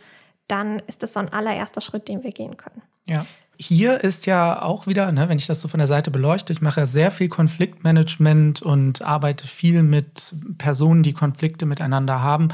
dann 0.46 0.80
ist 0.86 1.02
das 1.02 1.14
so 1.14 1.20
ein 1.20 1.32
allererster 1.32 1.80
Schritt, 1.80 2.08
den 2.08 2.22
wir 2.22 2.32
gehen 2.32 2.56
können. 2.56 2.82
Ja 3.06 3.24
hier 3.60 4.04
ist 4.04 4.26
ja 4.26 4.62
auch 4.62 4.86
wieder, 4.86 5.10
ne, 5.10 5.28
wenn 5.28 5.38
ich 5.38 5.48
das 5.48 5.60
so 5.60 5.66
von 5.66 5.78
der 5.78 5.88
Seite 5.88 6.12
beleuchte, 6.12 6.52
ich 6.52 6.60
mache 6.60 6.86
sehr 6.86 7.10
viel 7.10 7.28
Konfliktmanagement 7.28 8.62
und 8.62 9.02
arbeite 9.02 9.48
viel 9.48 9.82
mit 9.82 10.32
Personen, 10.58 11.02
die 11.02 11.12
Konflikte 11.12 11.66
miteinander 11.66 12.22
haben, 12.22 12.48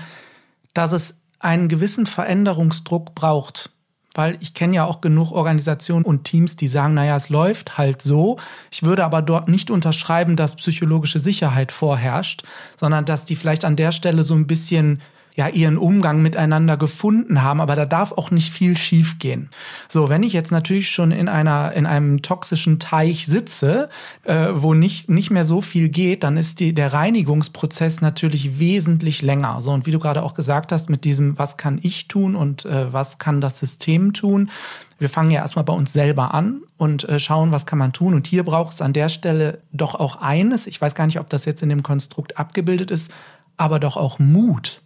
dass 0.72 0.92
es 0.92 1.18
einen 1.40 1.68
gewissen 1.68 2.06
Veränderungsdruck 2.06 3.14
braucht. 3.14 3.70
Weil 4.16 4.38
ich 4.40 4.54
kenne 4.54 4.76
ja 4.76 4.84
auch 4.84 5.00
genug 5.00 5.32
Organisationen 5.32 6.04
und 6.04 6.22
Teams, 6.22 6.56
die 6.56 6.68
sagen, 6.68 6.94
naja, 6.94 7.16
es 7.16 7.28
läuft 7.28 7.76
halt 7.76 8.00
so. 8.00 8.38
Ich 8.70 8.84
würde 8.84 9.04
aber 9.04 9.22
dort 9.22 9.48
nicht 9.48 9.72
unterschreiben, 9.72 10.36
dass 10.36 10.54
psychologische 10.54 11.18
Sicherheit 11.18 11.72
vorherrscht, 11.72 12.44
sondern 12.76 13.04
dass 13.04 13.26
die 13.26 13.34
vielleicht 13.34 13.64
an 13.64 13.76
der 13.76 13.90
Stelle 13.90 14.22
so 14.22 14.34
ein 14.34 14.46
bisschen 14.46 15.02
ja 15.34 15.48
ihren 15.48 15.78
Umgang 15.78 16.22
miteinander 16.22 16.76
gefunden 16.76 17.42
haben, 17.42 17.60
aber 17.60 17.74
da 17.74 17.86
darf 17.86 18.12
auch 18.12 18.30
nicht 18.30 18.52
viel 18.52 18.76
schiefgehen. 18.76 19.50
So, 19.88 20.08
wenn 20.08 20.22
ich 20.22 20.32
jetzt 20.32 20.52
natürlich 20.52 20.90
schon 20.90 21.10
in 21.10 21.28
einer 21.28 21.72
in 21.72 21.86
einem 21.86 22.22
toxischen 22.22 22.78
Teich 22.78 23.26
sitze, 23.26 23.88
äh, 24.22 24.48
wo 24.54 24.74
nicht 24.74 25.10
nicht 25.10 25.30
mehr 25.30 25.44
so 25.44 25.60
viel 25.60 25.88
geht, 25.88 26.22
dann 26.22 26.36
ist 26.36 26.60
die 26.60 26.72
der 26.72 26.92
Reinigungsprozess 26.92 28.00
natürlich 28.00 28.58
wesentlich 28.58 29.22
länger. 29.22 29.60
So 29.60 29.72
und 29.72 29.86
wie 29.86 29.90
du 29.90 29.98
gerade 29.98 30.22
auch 30.22 30.34
gesagt 30.34 30.70
hast 30.70 30.88
mit 30.88 31.04
diesem 31.04 31.38
was 31.38 31.56
kann 31.56 31.80
ich 31.82 32.06
tun 32.06 32.36
und 32.36 32.64
äh, 32.64 32.92
was 32.92 33.18
kann 33.18 33.40
das 33.40 33.58
System 33.58 34.12
tun, 34.12 34.50
wir 34.98 35.08
fangen 35.08 35.30
ja 35.30 35.40
erstmal 35.42 35.64
bei 35.64 35.72
uns 35.72 35.92
selber 35.92 36.32
an 36.34 36.62
und 36.76 37.08
äh, 37.08 37.18
schauen, 37.18 37.52
was 37.52 37.66
kann 37.66 37.78
man 37.78 37.92
tun. 37.92 38.14
Und 38.14 38.26
hier 38.26 38.44
braucht 38.44 38.74
es 38.74 38.80
an 38.80 38.92
der 38.92 39.08
Stelle 39.08 39.60
doch 39.72 39.94
auch 39.94 40.16
eines, 40.16 40.66
ich 40.66 40.80
weiß 40.80 40.94
gar 40.94 41.06
nicht, 41.06 41.18
ob 41.18 41.28
das 41.28 41.44
jetzt 41.44 41.62
in 41.62 41.68
dem 41.68 41.82
Konstrukt 41.82 42.38
abgebildet 42.38 42.90
ist, 42.90 43.10
aber 43.56 43.80
doch 43.80 43.96
auch 43.96 44.18
Mut. 44.18 44.80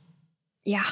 Ja, 0.65 0.83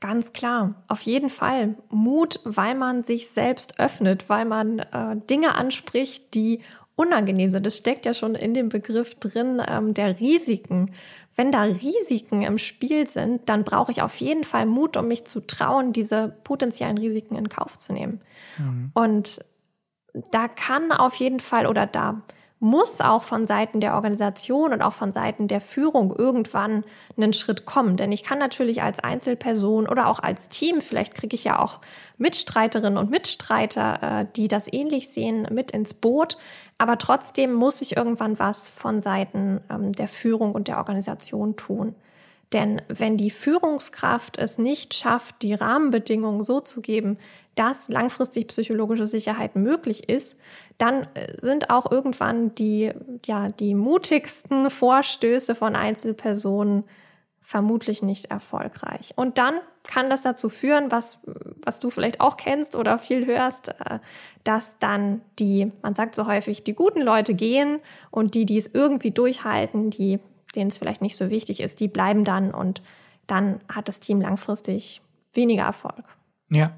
ganz 0.00 0.32
klar. 0.32 0.82
Auf 0.88 1.00
jeden 1.02 1.30
Fall. 1.30 1.76
Mut, 1.90 2.40
weil 2.44 2.74
man 2.74 3.02
sich 3.02 3.28
selbst 3.28 3.78
öffnet, 3.78 4.28
weil 4.28 4.44
man 4.44 4.80
äh, 4.80 5.16
Dinge 5.28 5.54
anspricht, 5.54 6.34
die 6.34 6.60
unangenehm 6.96 7.50
sind. 7.50 7.66
Das 7.66 7.76
steckt 7.76 8.06
ja 8.06 8.14
schon 8.14 8.34
in 8.34 8.54
dem 8.54 8.68
Begriff 8.68 9.14
drin 9.16 9.60
ähm, 9.66 9.94
der 9.94 10.20
Risiken. 10.20 10.92
Wenn 11.34 11.50
da 11.50 11.62
Risiken 11.62 12.42
im 12.42 12.58
Spiel 12.58 13.08
sind, 13.08 13.48
dann 13.48 13.64
brauche 13.64 13.90
ich 13.90 14.02
auf 14.02 14.14
jeden 14.16 14.44
Fall 14.44 14.66
Mut, 14.66 14.96
um 14.96 15.08
mich 15.08 15.24
zu 15.24 15.40
trauen, 15.40 15.92
diese 15.92 16.36
potenziellen 16.44 16.98
Risiken 16.98 17.34
in 17.34 17.48
Kauf 17.48 17.76
zu 17.78 17.92
nehmen. 17.92 18.20
Mhm. 18.58 18.92
Und 18.94 19.44
da 20.30 20.46
kann 20.46 20.92
auf 20.92 21.16
jeden 21.16 21.40
Fall 21.40 21.66
oder 21.66 21.86
da 21.86 22.22
muss 22.64 23.02
auch 23.02 23.24
von 23.24 23.44
Seiten 23.44 23.82
der 23.82 23.94
Organisation 23.94 24.72
und 24.72 24.80
auch 24.80 24.94
von 24.94 25.12
Seiten 25.12 25.48
der 25.48 25.60
Führung 25.60 26.16
irgendwann 26.16 26.82
einen 27.14 27.34
Schritt 27.34 27.66
kommen. 27.66 27.98
Denn 27.98 28.10
ich 28.10 28.22
kann 28.22 28.38
natürlich 28.38 28.80
als 28.80 29.00
Einzelperson 29.00 29.86
oder 29.86 30.08
auch 30.08 30.18
als 30.18 30.48
Team, 30.48 30.80
vielleicht 30.80 31.14
kriege 31.14 31.34
ich 31.34 31.44
ja 31.44 31.58
auch 31.58 31.80
Mitstreiterinnen 32.16 32.96
und 32.96 33.10
Mitstreiter, 33.10 34.20
äh, 34.20 34.26
die 34.34 34.48
das 34.48 34.72
ähnlich 34.72 35.10
sehen, 35.10 35.46
mit 35.50 35.72
ins 35.72 35.92
Boot. 35.92 36.38
Aber 36.78 36.96
trotzdem 36.96 37.52
muss 37.52 37.82
ich 37.82 37.98
irgendwann 37.98 38.38
was 38.38 38.70
von 38.70 39.02
Seiten 39.02 39.60
ähm, 39.68 39.92
der 39.92 40.08
Führung 40.08 40.52
und 40.52 40.66
der 40.66 40.78
Organisation 40.78 41.56
tun. 41.56 41.94
Denn 42.54 42.80
wenn 42.88 43.18
die 43.18 43.30
Führungskraft 43.30 44.38
es 44.38 44.56
nicht 44.56 44.94
schafft, 44.94 45.42
die 45.42 45.52
Rahmenbedingungen 45.52 46.44
so 46.44 46.60
zu 46.60 46.80
geben, 46.80 47.18
dass 47.54 47.88
langfristig 47.88 48.48
psychologische 48.48 49.06
Sicherheit 49.06 49.56
möglich 49.56 50.08
ist, 50.08 50.36
dann 50.78 51.06
äh, 51.14 51.38
sind 51.38 51.70
auch 51.70 51.90
irgendwann 51.90 52.54
die, 52.54 52.92
ja, 53.24 53.48
die 53.48 53.74
mutigsten 53.74 54.70
Vorstöße 54.70 55.54
von 55.54 55.76
Einzelpersonen 55.76 56.84
vermutlich 57.40 58.02
nicht 58.02 58.26
erfolgreich. 58.26 59.12
Und 59.16 59.36
dann 59.36 59.54
kann 59.82 60.08
das 60.08 60.22
dazu 60.22 60.48
führen, 60.48 60.90
was, 60.90 61.18
was 61.62 61.78
du 61.78 61.90
vielleicht 61.90 62.20
auch 62.20 62.38
kennst 62.38 62.74
oder 62.74 62.98
viel 62.98 63.26
hörst, 63.26 63.68
äh, 63.68 63.98
dass 64.44 64.78
dann 64.78 65.20
die, 65.38 65.70
man 65.82 65.94
sagt 65.94 66.14
so 66.14 66.26
häufig, 66.26 66.64
die 66.64 66.74
guten 66.74 67.02
Leute 67.02 67.34
gehen 67.34 67.80
und 68.10 68.34
die, 68.34 68.46
die 68.46 68.56
es 68.56 68.66
irgendwie 68.66 69.10
durchhalten, 69.10 69.90
die, 69.90 70.20
denen 70.54 70.68
es 70.68 70.78
vielleicht 70.78 71.02
nicht 71.02 71.16
so 71.16 71.30
wichtig 71.30 71.60
ist, 71.60 71.80
die 71.80 71.88
bleiben 71.88 72.24
dann 72.24 72.52
und 72.52 72.82
dann 73.26 73.60
hat 73.72 73.88
das 73.88 74.00
Team 74.00 74.20
langfristig 74.20 75.02
weniger 75.32 75.64
Erfolg. 75.64 76.04
Ja, 76.50 76.72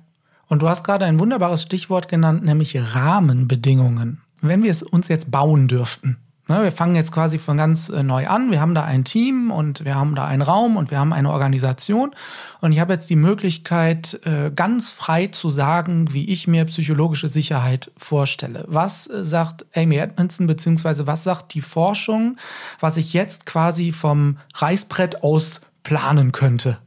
und 0.49 0.63
du 0.63 0.69
hast 0.69 0.85
gerade 0.85 1.05
ein 1.05 1.21
wunderbares 1.21 1.63
Stichwort 1.63 2.09
genannt, 2.09 2.45
nämlich 2.45 2.77
Rahmenbedingungen. 2.77 4.21
Wenn 4.43 4.63
wir 4.63 4.71
es 4.71 4.83
uns 4.83 5.09
jetzt 5.09 5.31
bauen 5.31 5.69
dürften, 5.69 6.19
Ne, 6.49 6.63
wir 6.63 6.71
fangen 6.71 6.95
jetzt 6.95 7.11
quasi 7.11 7.41
von 7.41 7.57
ganz 7.57 7.89
äh, 7.89 8.05
neu 8.05 8.29
an. 8.29 8.53
Wir 8.53 8.61
haben 8.61 8.75
da 8.77 8.85
ein 8.85 9.03
Team 9.03 9.51
und 9.51 9.85
wir 9.85 9.97
haben 9.97 10.15
da 10.15 10.27
einen 10.27 10.43
Raum 10.43 10.77
und 10.77 10.93
wir 10.93 11.01
haben 11.01 11.13
eine 11.13 11.31
Organisation. 11.33 12.15
Und 12.61 12.71
ich 12.71 12.79
habe 12.79 12.93
jetzt 12.93 13.11
die 13.11 13.17
Möglichkeit, 13.17 14.21
äh, 14.25 14.53
ganz 14.55 14.91
frei 14.91 15.27
zu 15.27 15.51
sagen, 15.51 16.13
wie 16.13 16.31
ich 16.31 16.47
mir 16.47 16.65
psychologische 16.67 17.29
Sicherheit 17.29 17.91
vorstelle. 17.97 18.65
Was 18.69 19.09
äh, 19.09 19.25
sagt 19.25 19.67
Amy 19.75 19.97
Edmondson, 19.97 20.47
beziehungsweise 20.47 21.09
was 21.09 21.25
sagt 21.25 21.53
die 21.53 21.61
Forschung, 21.61 22.37
was 22.79 22.97
ich 22.97 23.13
jetzt 23.13 23.45
quasi 23.45 23.91
vom 23.91 24.39
Reißbrett 24.55 25.25
aus 25.25 25.63
planen 25.83 26.31
könnte? 26.31 26.79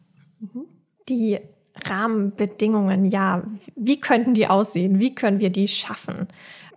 Die 1.09 1.37
Rahmenbedingungen, 1.87 3.05
ja, 3.05 3.43
wie 3.75 3.99
könnten 3.99 4.33
die 4.33 4.47
aussehen? 4.47 4.99
Wie 4.99 5.15
können 5.15 5.39
wir 5.39 5.49
die 5.49 5.67
schaffen? 5.67 6.27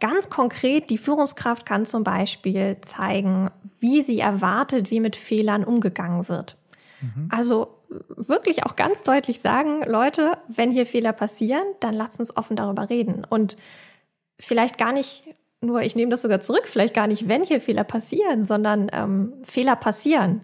Ganz 0.00 0.30
konkret, 0.30 0.90
die 0.90 0.98
Führungskraft 0.98 1.64
kann 1.64 1.86
zum 1.86 2.04
Beispiel 2.04 2.76
zeigen, 2.80 3.50
wie 3.78 4.02
sie 4.02 4.18
erwartet, 4.18 4.90
wie 4.90 5.00
mit 5.00 5.16
Fehlern 5.16 5.64
umgegangen 5.64 6.28
wird. 6.28 6.56
Mhm. 7.00 7.28
Also 7.30 7.68
wirklich 8.16 8.64
auch 8.64 8.76
ganz 8.76 9.02
deutlich 9.02 9.40
sagen, 9.40 9.82
Leute, 9.86 10.38
wenn 10.48 10.70
hier 10.70 10.86
Fehler 10.86 11.12
passieren, 11.12 11.64
dann 11.80 11.94
lasst 11.94 12.18
uns 12.18 12.36
offen 12.36 12.56
darüber 12.56 12.90
reden. 12.90 13.24
Und 13.28 13.56
vielleicht 14.40 14.78
gar 14.78 14.92
nicht 14.92 15.24
nur, 15.60 15.82
ich 15.82 15.94
nehme 15.94 16.10
das 16.10 16.22
sogar 16.22 16.40
zurück, 16.40 16.66
vielleicht 16.66 16.94
gar 16.94 17.06
nicht, 17.06 17.28
wenn 17.28 17.44
hier 17.44 17.60
Fehler 17.60 17.84
passieren, 17.84 18.42
sondern 18.42 18.88
ähm, 18.92 19.34
Fehler 19.44 19.76
passieren. 19.76 20.40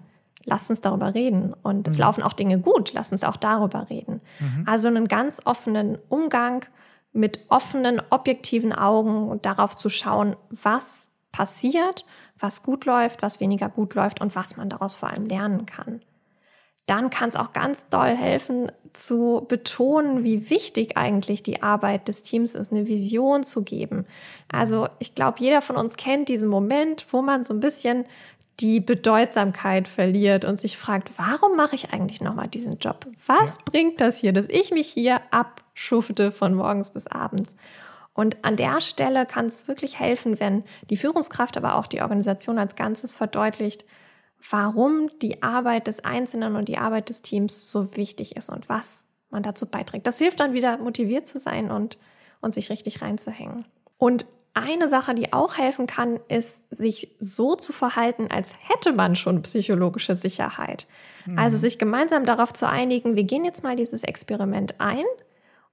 Lasst 0.49 0.71
uns 0.71 0.81
darüber 0.81 1.15
reden. 1.15 1.55
Und 1.63 1.87
mhm. 1.87 1.93
es 1.93 1.99
laufen 1.99 2.23
auch 2.23 2.33
Dinge 2.33 2.59
gut, 2.59 2.93
lasst 2.93 3.13
uns 3.13 3.25
auch 3.25 3.37
darüber 3.37 3.89
reden. 3.91 4.21
Mhm. 4.41 4.65
Also 4.67 4.89
einen 4.89 5.09
ganz 5.09 5.43
offenen 5.45 5.99
Umgang 6.09 6.65
mit 7.13 7.41
offenen, 7.49 8.01
objektiven 8.11 8.73
Augen 8.73 9.29
und 9.29 9.47
darauf 9.47 9.77
zu 9.77 9.89
schauen, 9.89 10.37
was 10.51 11.15
passiert, 11.33 12.07
was 12.39 12.63
gut 12.63 12.85
läuft, 12.85 13.23
was 13.23 13.41
weniger 13.41 13.69
gut 13.69 13.95
läuft 13.95 14.21
und 14.21 14.35
was 14.35 14.57
man 14.57 14.69
daraus 14.69 14.95
vor 14.95 15.11
allem 15.11 15.27
lernen 15.27 15.67
kann. 15.67 16.01
Dann 16.87 17.11
kann 17.11 17.29
es 17.29 17.37
auch 17.37 17.53
ganz 17.53 17.87
doll 17.91 18.17
helfen, 18.17 18.73
zu 18.95 19.45
betonen, 19.47 20.25
wie 20.25 20.49
wichtig 20.49 20.97
eigentlich 20.97 21.43
die 21.43 21.63
Arbeit 21.63 22.09
des 22.09 22.23
Teams 22.23 22.55
ist, 22.55 22.73
eine 22.73 22.87
Vision 22.89 23.43
zu 23.43 23.63
geben. 23.63 24.07
Also 24.51 24.89
ich 24.99 25.15
glaube, 25.15 25.39
jeder 25.41 25.61
von 25.61 25.77
uns 25.77 25.97
kennt 25.97 26.31
diesen 26.31 26.49
Moment, 26.49 27.07
wo 27.11 27.21
man 27.21 27.45
so 27.45 27.53
ein 27.53 27.61
bisschen 27.61 28.07
die 28.61 28.81
Bedeutsamkeit 28.81 29.87
verliert 29.87 30.45
und 30.45 30.59
sich 30.59 30.77
fragt, 30.77 31.13
warum 31.17 31.57
mache 31.57 31.77
ich 31.77 31.93
eigentlich 31.93 32.21
nochmal 32.21 32.49
diesen 32.49 32.79
Job? 32.79 33.07
Was 33.27 33.57
ja. 33.57 33.63
bringt 33.65 34.01
das 34.01 34.19
hier, 34.19 34.33
dass 34.33 34.47
ich 34.49 34.73
mich 34.73 34.89
hier 34.89 35.21
abschufte 35.31 36.33
von 36.33 36.55
morgens 36.55 36.91
bis 36.91 37.07
abends? 37.07 37.55
Und 38.15 38.45
an 38.45 38.57
der 38.57 38.81
Stelle 38.81 39.27
kann 39.27 39.47
es 39.47 39.69
wirklich 39.69 40.01
helfen, 40.01 40.41
wenn 40.41 40.65
die 40.91 40.97
Führungskraft, 40.97 41.57
aber 41.57 41.77
auch 41.77 41.87
die 41.87 42.03
Organisation 42.03 42.59
als 42.59 42.75
Ganzes 42.75 43.13
verdeutlicht, 43.13 43.85
warum 44.51 45.09
die 45.23 45.41
Arbeit 45.43 45.87
des 45.87 46.05
Einzelnen 46.05 46.57
und 46.57 46.69
die 46.69 46.79
Arbeit 46.79 47.11
des 47.11 47.23
Teams 47.23 47.71
so 47.71 47.97
wichtig 47.97 48.35
ist 48.35 48.49
und 48.49 48.69
was 48.69 49.07
man 49.31 49.45
dazu 49.45 49.67
beiträgt. 49.67 50.07
Das 50.07 50.19
hilft 50.19 50.41
dann 50.41 50.53
wieder 50.53 50.79
motiviert 50.79 51.29
zu 51.29 51.39
sein 51.39 51.71
und, 51.71 51.97
und 52.41 52.55
sich 52.55 52.71
richtig 52.71 53.03
reinzuhängen. 53.03 53.67
Und 53.99 54.27
eine 54.55 54.89
Sache, 54.89 55.15
die 55.15 55.33
auch 55.33 55.57
helfen 55.57 55.87
kann, 55.87 56.19
ist, 56.29 56.59
sich 56.71 57.17
so 57.21 57.55
zu 57.55 57.73
verhalten, 57.73 58.29
als 58.31 58.53
hätte 58.69 58.93
man 58.93 59.17
schon 59.17 59.43
psychologische 59.43 60.17
Sicherheit. 60.17 60.87
Mhm. 61.27 61.39
Also 61.39 61.57
sich 61.57 61.79
gemeinsam 61.79 62.25
darauf 62.25 62.53
zu 62.53 62.69
einigen, 62.69 63.17
wir 63.17 63.25
gehen 63.25 63.45
jetzt 63.45 63.63
mal 63.63 63.77
dieses 63.77 64.03
Experiment 64.03 64.81
ein 64.81 65.05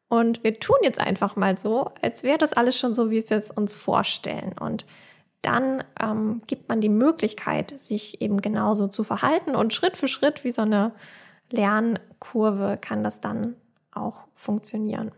und 0.07 0.43
wir 0.43 0.59
tun 0.59 0.77
jetzt 0.83 0.99
einfach 0.99 1.35
mal 1.35 1.57
so, 1.57 1.91
als 2.01 2.23
wäre 2.23 2.37
das 2.37 2.53
alles 2.53 2.77
schon 2.77 2.93
so, 2.93 3.09
wie 3.09 3.27
wir 3.29 3.37
es 3.37 3.51
uns 3.51 3.73
vorstellen. 3.73 4.55
Und 4.59 4.85
dann 5.41 5.83
ähm, 5.99 6.41
gibt 6.47 6.69
man 6.69 6.81
die 6.81 6.89
Möglichkeit, 6.89 7.79
sich 7.79 8.21
eben 8.21 8.41
genauso 8.41 8.87
zu 8.87 9.03
verhalten 9.03 9.55
und 9.55 9.73
Schritt 9.73 9.97
für 9.97 10.07
Schritt 10.07 10.43
wie 10.43 10.51
so 10.51 10.63
eine 10.63 10.91
Lernkurve 11.51 12.77
kann 12.81 13.03
das 13.03 13.21
dann 13.21 13.55
auch 13.91 14.27
funktionieren. 14.33 15.11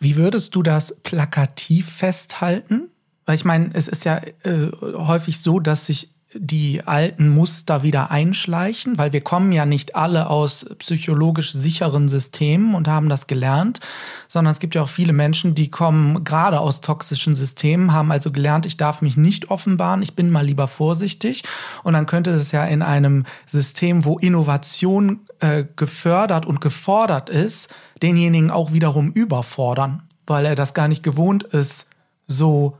Wie 0.00 0.16
würdest 0.16 0.54
du 0.54 0.62
das 0.62 0.96
plakativ 1.02 1.90
festhalten? 1.90 2.90
Weil 3.26 3.34
ich 3.34 3.44
meine, 3.44 3.70
es 3.74 3.88
ist 3.88 4.04
ja 4.04 4.18
äh, 4.44 4.70
häufig 4.82 5.40
so, 5.40 5.60
dass 5.60 5.86
sich 5.86 6.10
die 6.38 6.82
alten 6.84 7.28
Muster 7.28 7.82
wieder 7.82 8.10
einschleichen, 8.10 8.98
weil 8.98 9.12
wir 9.12 9.20
kommen 9.20 9.52
ja 9.52 9.64
nicht 9.64 9.94
alle 9.94 10.28
aus 10.28 10.66
psychologisch 10.78 11.52
sicheren 11.52 12.08
Systemen 12.08 12.74
und 12.74 12.88
haben 12.88 13.08
das 13.08 13.26
gelernt, 13.26 13.80
sondern 14.28 14.52
es 14.52 14.58
gibt 14.58 14.74
ja 14.74 14.82
auch 14.82 14.88
viele 14.88 15.12
Menschen, 15.12 15.54
die 15.54 15.70
kommen 15.70 16.24
gerade 16.24 16.60
aus 16.60 16.80
toxischen 16.80 17.34
Systemen, 17.34 17.92
haben 17.92 18.10
also 18.10 18.32
gelernt, 18.32 18.66
ich 18.66 18.76
darf 18.76 19.02
mich 19.02 19.16
nicht 19.16 19.50
offenbaren, 19.50 20.02
ich 20.02 20.14
bin 20.14 20.30
mal 20.30 20.44
lieber 20.44 20.68
vorsichtig. 20.68 21.44
Und 21.82 21.94
dann 21.94 22.06
könnte 22.06 22.32
es 22.32 22.52
ja 22.52 22.64
in 22.64 22.82
einem 22.82 23.24
System, 23.46 24.04
wo 24.04 24.18
Innovation 24.18 25.20
äh, 25.40 25.64
gefördert 25.76 26.44
und 26.44 26.60
gefordert 26.60 27.30
ist, 27.30 27.68
denjenigen 28.02 28.50
auch 28.50 28.72
wiederum 28.72 29.10
überfordern, 29.12 30.02
weil 30.26 30.44
er 30.44 30.54
das 30.54 30.74
gar 30.74 30.88
nicht 30.88 31.02
gewohnt 31.02 31.44
ist, 31.44 31.86
so 32.26 32.76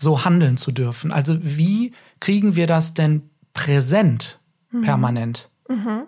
so 0.00 0.24
handeln 0.24 0.56
zu 0.56 0.72
dürfen. 0.72 1.12
Also 1.12 1.36
wie 1.40 1.92
kriegen 2.20 2.56
wir 2.56 2.66
das 2.66 2.94
denn 2.94 3.28
präsent 3.52 4.40
mhm. 4.70 4.82
permanent? 4.82 5.50
Mhm. 5.68 6.06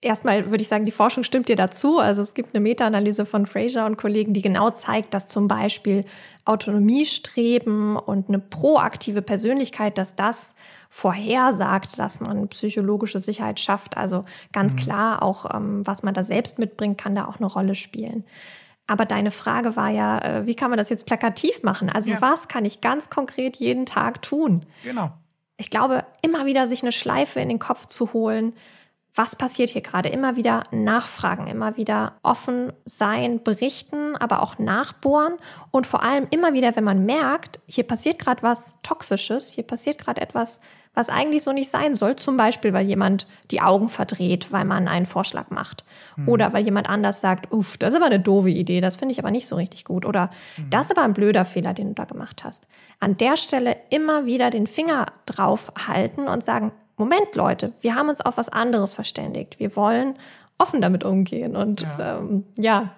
Erstmal 0.00 0.50
würde 0.50 0.62
ich 0.62 0.68
sagen, 0.68 0.84
die 0.84 0.92
Forschung 0.92 1.24
stimmt 1.24 1.48
dir 1.48 1.56
dazu. 1.56 1.98
Also 1.98 2.22
es 2.22 2.34
gibt 2.34 2.54
eine 2.54 2.62
Meta-Analyse 2.62 3.26
von 3.26 3.46
Fraser 3.46 3.84
und 3.84 3.96
Kollegen, 3.96 4.32
die 4.32 4.42
genau 4.42 4.70
zeigt, 4.70 5.12
dass 5.12 5.26
zum 5.26 5.48
Beispiel 5.48 6.04
Autonomiestreben 6.44 7.96
und 7.96 8.28
eine 8.28 8.38
proaktive 8.38 9.22
Persönlichkeit, 9.22 9.98
dass 9.98 10.14
das 10.14 10.54
vorhersagt, 10.88 11.98
dass 11.98 12.20
man 12.20 12.46
psychologische 12.48 13.18
Sicherheit 13.18 13.58
schafft. 13.58 13.96
Also 13.96 14.24
ganz 14.52 14.74
mhm. 14.74 14.78
klar, 14.78 15.22
auch 15.22 15.52
ähm, 15.52 15.84
was 15.84 16.04
man 16.04 16.14
da 16.14 16.22
selbst 16.22 16.60
mitbringt, 16.60 16.96
kann 16.96 17.16
da 17.16 17.26
auch 17.26 17.38
eine 17.38 17.46
Rolle 17.46 17.74
spielen. 17.74 18.24
Aber 18.88 19.04
deine 19.04 19.30
Frage 19.30 19.76
war 19.76 19.90
ja, 19.90 20.18
äh, 20.18 20.46
wie 20.46 20.56
kann 20.56 20.70
man 20.70 20.78
das 20.78 20.88
jetzt 20.88 21.06
plakativ 21.06 21.62
machen? 21.62 21.90
Also 21.90 22.10
ja. 22.10 22.20
was 22.20 22.48
kann 22.48 22.64
ich 22.64 22.80
ganz 22.80 23.10
konkret 23.10 23.56
jeden 23.56 23.86
Tag 23.86 24.22
tun? 24.22 24.64
Genau. 24.82 25.12
Ich 25.58 25.70
glaube, 25.70 26.04
immer 26.22 26.46
wieder 26.46 26.66
sich 26.66 26.82
eine 26.82 26.92
Schleife 26.92 27.38
in 27.38 27.48
den 27.48 27.58
Kopf 27.58 27.86
zu 27.86 28.12
holen, 28.12 28.54
was 29.14 29.36
passiert 29.36 29.70
hier 29.70 29.82
gerade? 29.82 30.08
Immer 30.08 30.36
wieder 30.36 30.62
nachfragen, 30.70 31.48
immer 31.48 31.76
wieder 31.76 32.14
offen 32.22 32.72
sein, 32.84 33.42
berichten, 33.42 34.16
aber 34.16 34.42
auch 34.42 34.58
nachbohren 34.58 35.34
und 35.70 35.86
vor 35.86 36.02
allem 36.02 36.28
immer 36.30 36.52
wieder, 36.54 36.76
wenn 36.76 36.84
man 36.84 37.04
merkt, 37.04 37.60
hier 37.66 37.84
passiert 37.84 38.20
gerade 38.20 38.42
was 38.42 38.78
Toxisches, 38.82 39.50
hier 39.50 39.64
passiert 39.64 39.98
gerade 39.98 40.20
etwas, 40.20 40.60
was 40.94 41.08
eigentlich 41.08 41.42
so 41.42 41.52
nicht 41.52 41.70
sein 41.70 41.94
soll. 41.94 42.16
Zum 42.16 42.36
Beispiel, 42.36 42.72
weil 42.72 42.86
jemand 42.86 43.26
die 43.50 43.60
Augen 43.60 43.88
verdreht, 43.88 44.52
weil 44.52 44.64
man 44.64 44.88
einen 44.88 45.06
Vorschlag 45.06 45.50
macht. 45.50 45.84
Mhm. 46.16 46.28
Oder 46.28 46.52
weil 46.52 46.64
jemand 46.64 46.88
anders 46.88 47.20
sagt, 47.20 47.52
uff, 47.52 47.78
das 47.78 47.90
ist 47.90 47.96
aber 47.96 48.06
eine 48.06 48.20
doofe 48.20 48.50
Idee, 48.50 48.80
das 48.80 48.96
finde 48.96 49.12
ich 49.12 49.18
aber 49.18 49.30
nicht 49.30 49.46
so 49.46 49.56
richtig 49.56 49.84
gut. 49.84 50.04
Oder 50.04 50.30
mhm. 50.56 50.70
das 50.70 50.86
ist 50.86 50.90
aber 50.92 51.02
ein 51.02 51.14
blöder 51.14 51.44
Fehler, 51.44 51.74
den 51.74 51.88
du 51.88 51.94
da 51.94 52.04
gemacht 52.04 52.44
hast. 52.44 52.66
An 53.00 53.16
der 53.16 53.36
Stelle 53.36 53.76
immer 53.90 54.26
wieder 54.26 54.50
den 54.50 54.66
Finger 54.66 55.06
drauf 55.26 55.72
halten 55.86 56.28
und 56.28 56.42
sagen, 56.42 56.72
Moment, 56.96 57.34
Leute, 57.34 57.72
wir 57.80 57.94
haben 57.94 58.08
uns 58.08 58.20
auf 58.20 58.36
was 58.36 58.48
anderes 58.48 58.92
verständigt. 58.92 59.60
Wir 59.60 59.76
wollen 59.76 60.18
offen 60.58 60.80
damit 60.80 61.04
umgehen. 61.04 61.56
Und 61.56 61.82
ja. 61.82 62.18
Ähm, 62.18 62.44
ja, 62.58 62.90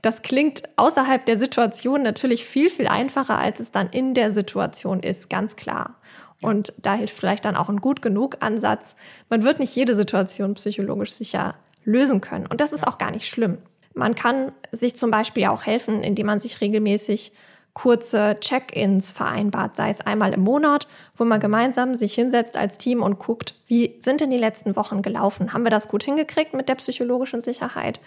das 0.00 0.22
klingt 0.22 0.62
außerhalb 0.76 1.26
der 1.26 1.36
Situation 1.36 2.02
natürlich 2.02 2.44
viel, 2.44 2.70
viel 2.70 2.86
einfacher, 2.86 3.38
als 3.38 3.60
es 3.60 3.72
dann 3.72 3.88
in 3.90 4.14
der 4.14 4.30
Situation 4.30 5.00
ist, 5.00 5.28
ganz 5.28 5.56
klar. 5.56 5.96
Und 6.40 6.72
da 6.78 6.94
hilft 6.94 7.16
vielleicht 7.16 7.44
dann 7.44 7.56
auch 7.56 7.68
ein 7.68 7.80
gut 7.80 8.02
genug 8.02 8.36
Ansatz. 8.40 8.94
Man 9.28 9.42
wird 9.42 9.58
nicht 9.58 9.74
jede 9.74 9.94
Situation 9.96 10.54
psychologisch 10.54 11.12
sicher 11.12 11.56
lösen 11.84 12.20
können. 12.20 12.46
Und 12.46 12.60
das 12.60 12.72
ist 12.72 12.86
auch 12.86 12.98
gar 12.98 13.10
nicht 13.10 13.28
schlimm. 13.28 13.58
Man 13.94 14.14
kann 14.14 14.52
sich 14.70 14.94
zum 14.94 15.10
Beispiel 15.10 15.46
auch 15.46 15.66
helfen, 15.66 16.02
indem 16.02 16.26
man 16.26 16.38
sich 16.38 16.60
regelmäßig 16.60 17.32
kurze 17.74 18.36
Check-ins 18.40 19.10
vereinbart, 19.10 19.76
sei 19.76 19.90
es 19.90 20.00
einmal 20.00 20.32
im 20.32 20.40
Monat, 20.40 20.88
wo 21.16 21.24
man 21.24 21.40
gemeinsam 21.40 21.94
sich 21.94 22.14
hinsetzt 22.14 22.56
als 22.56 22.78
Team 22.78 23.02
und 23.02 23.18
guckt, 23.18 23.54
wie 23.66 23.96
sind 24.00 24.20
denn 24.20 24.30
die 24.30 24.38
letzten 24.38 24.74
Wochen 24.74 25.02
gelaufen? 25.02 25.52
Haben 25.52 25.64
wir 25.64 25.70
das 25.70 25.88
gut 25.88 26.02
hingekriegt 26.02 26.54
mit 26.54 26.68
der 26.68 26.74
psychologischen 26.74 27.40
Sicherheit? 27.40 28.00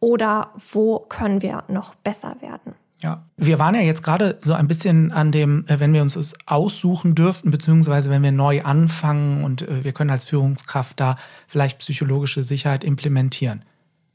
Oder 0.00 0.52
wo 0.72 1.00
können 1.00 1.42
wir 1.42 1.64
noch 1.68 1.94
besser 1.94 2.36
werden? 2.40 2.74
Ja, 3.00 3.22
wir 3.36 3.60
waren 3.60 3.76
ja 3.76 3.80
jetzt 3.80 4.02
gerade 4.02 4.38
so 4.42 4.54
ein 4.54 4.66
bisschen 4.66 5.12
an 5.12 5.30
dem, 5.30 5.64
äh, 5.68 5.78
wenn 5.78 5.92
wir 5.92 6.02
uns 6.02 6.14
das 6.14 6.34
aussuchen 6.46 7.14
dürften, 7.14 7.50
beziehungsweise 7.50 8.10
wenn 8.10 8.22
wir 8.22 8.32
neu 8.32 8.62
anfangen 8.62 9.44
und 9.44 9.62
äh, 9.62 9.84
wir 9.84 9.92
können 9.92 10.10
als 10.10 10.24
Führungskraft 10.24 10.98
da 10.98 11.16
vielleicht 11.46 11.78
psychologische 11.78 12.42
Sicherheit 12.42 12.82
implementieren. 12.82 13.64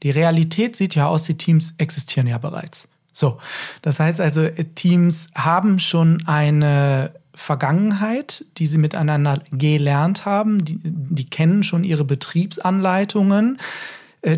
Die 0.02 0.10
Realität 0.10 0.76
sieht 0.76 0.94
ja 0.94 1.06
aus, 1.06 1.22
die 1.22 1.38
Teams 1.38 1.72
existieren 1.78 2.26
ja 2.26 2.36
bereits. 2.36 2.86
So, 3.12 3.38
das 3.80 4.00
heißt 4.00 4.20
also, 4.20 4.42
äh, 4.42 4.64
Teams 4.74 5.28
haben 5.34 5.78
schon 5.78 6.26
eine 6.26 7.12
Vergangenheit, 7.34 8.44
die 8.58 8.66
sie 8.66 8.78
miteinander 8.78 9.40
gelernt 9.50 10.26
haben, 10.26 10.62
die, 10.64 10.78
die 10.82 11.26
kennen 11.26 11.62
schon 11.62 11.84
ihre 11.84 12.04
Betriebsanleitungen 12.04 13.58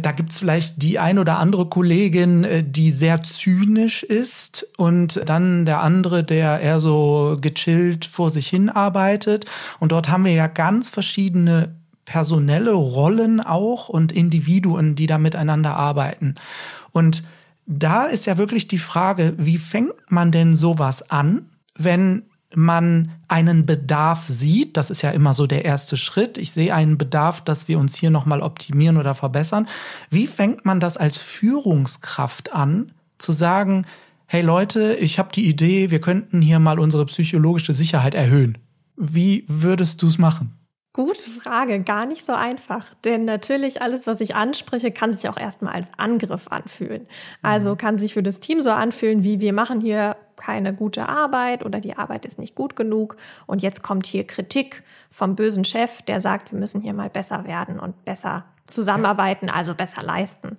da 0.00 0.10
gibt's 0.12 0.38
vielleicht 0.38 0.82
die 0.82 0.98
ein 0.98 1.18
oder 1.18 1.38
andere 1.38 1.66
Kollegin, 1.66 2.44
äh, 2.44 2.64
die 2.64 2.90
sehr 2.90 3.22
zynisch 3.22 4.02
ist 4.02 4.66
und 4.76 5.22
dann 5.26 5.64
der 5.64 5.80
andere, 5.80 6.24
der 6.24 6.60
eher 6.60 6.80
so 6.80 7.38
gechillt 7.40 8.04
vor 8.04 8.30
sich 8.30 8.48
hin 8.48 8.68
arbeitet. 8.68 9.46
Und 9.78 9.92
dort 9.92 10.08
haben 10.08 10.24
wir 10.24 10.32
ja 10.32 10.48
ganz 10.48 10.88
verschiedene 10.88 11.74
personelle 12.04 12.72
Rollen 12.72 13.40
auch 13.40 13.88
und 13.88 14.12
Individuen, 14.12 14.96
die 14.96 15.06
da 15.06 15.18
miteinander 15.18 15.76
arbeiten. 15.76 16.34
Und 16.92 17.22
da 17.66 18.04
ist 18.04 18.26
ja 18.26 18.38
wirklich 18.38 18.68
die 18.68 18.78
Frage, 18.78 19.34
wie 19.36 19.58
fängt 19.58 19.94
man 20.08 20.32
denn 20.32 20.54
sowas 20.54 21.10
an, 21.10 21.46
wenn 21.76 22.22
man 22.56 23.12
einen 23.28 23.66
Bedarf 23.66 24.26
sieht, 24.26 24.76
das 24.76 24.90
ist 24.90 25.02
ja 25.02 25.10
immer 25.10 25.34
so 25.34 25.46
der 25.46 25.64
erste 25.64 25.96
Schritt. 25.96 26.38
Ich 26.38 26.52
sehe 26.52 26.74
einen 26.74 26.98
Bedarf, 26.98 27.42
dass 27.42 27.68
wir 27.68 27.78
uns 27.78 27.96
hier 27.96 28.10
nochmal 28.10 28.40
optimieren 28.40 28.96
oder 28.96 29.14
verbessern. 29.14 29.68
Wie 30.10 30.26
fängt 30.26 30.64
man 30.64 30.80
das 30.80 30.96
als 30.96 31.18
Führungskraft 31.18 32.52
an, 32.52 32.92
zu 33.18 33.32
sagen, 33.32 33.86
hey 34.26 34.42
Leute, 34.42 34.94
ich 34.94 35.18
habe 35.18 35.30
die 35.32 35.48
Idee, 35.48 35.90
wir 35.90 36.00
könnten 36.00 36.42
hier 36.42 36.58
mal 36.58 36.78
unsere 36.78 37.06
psychologische 37.06 37.74
Sicherheit 37.74 38.14
erhöhen. 38.14 38.58
Wie 38.96 39.44
würdest 39.46 40.02
du 40.02 40.08
es 40.08 40.18
machen? 40.18 40.55
Gute 40.96 41.28
Frage, 41.28 41.82
gar 41.82 42.06
nicht 42.06 42.24
so 42.24 42.32
einfach. 42.32 42.94
Denn 43.04 43.26
natürlich 43.26 43.82
alles, 43.82 44.06
was 44.06 44.18
ich 44.22 44.34
anspreche, 44.34 44.90
kann 44.90 45.12
sich 45.12 45.28
auch 45.28 45.36
erstmal 45.36 45.74
als 45.74 45.88
Angriff 45.98 46.48
anfühlen. 46.48 47.06
Also 47.42 47.72
mhm. 47.72 47.76
kann 47.76 47.98
sich 47.98 48.14
für 48.14 48.22
das 48.22 48.40
Team 48.40 48.62
so 48.62 48.70
anfühlen, 48.70 49.22
wie 49.22 49.38
wir 49.38 49.52
machen 49.52 49.82
hier 49.82 50.16
keine 50.36 50.72
gute 50.72 51.06
Arbeit 51.06 51.66
oder 51.66 51.80
die 51.80 51.98
Arbeit 51.98 52.24
ist 52.24 52.38
nicht 52.38 52.54
gut 52.54 52.76
genug. 52.76 53.18
Und 53.44 53.60
jetzt 53.60 53.82
kommt 53.82 54.06
hier 54.06 54.26
Kritik 54.26 54.84
vom 55.10 55.36
bösen 55.36 55.66
Chef, 55.66 56.00
der 56.00 56.22
sagt, 56.22 56.50
wir 56.50 56.58
müssen 56.58 56.80
hier 56.80 56.94
mal 56.94 57.10
besser 57.10 57.44
werden 57.44 57.78
und 57.78 58.06
besser 58.06 58.46
zusammenarbeiten, 58.66 59.50
also 59.50 59.74
besser 59.74 60.02
leisten. 60.02 60.56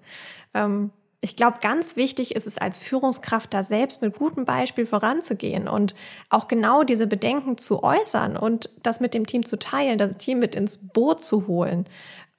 Ähm, 0.53 0.91
ich 1.19 1.35
glaube, 1.35 1.57
ganz 1.61 1.95
wichtig 1.95 2.35
ist 2.35 2.45
es 2.45 2.57
als 2.57 2.77
Führungskraft, 2.77 3.53
da 3.53 3.63
selbst 3.63 4.01
mit 4.01 4.17
gutem 4.17 4.45
Beispiel 4.45 4.85
voranzugehen 4.85 5.67
und 5.67 5.95
auch 6.29 6.47
genau 6.47 6.83
diese 6.83 7.07
Bedenken 7.07 7.57
zu 7.57 7.83
äußern 7.83 8.37
und 8.37 8.69
das 8.83 8.99
mit 8.99 9.13
dem 9.13 9.25
Team 9.25 9.43
zu 9.45 9.57
teilen, 9.57 9.97
das 9.97 10.17
Team 10.17 10.39
mit 10.39 10.53
ins 10.53 10.77
Boot 10.77 11.23
zu 11.23 11.47
holen. 11.47 11.87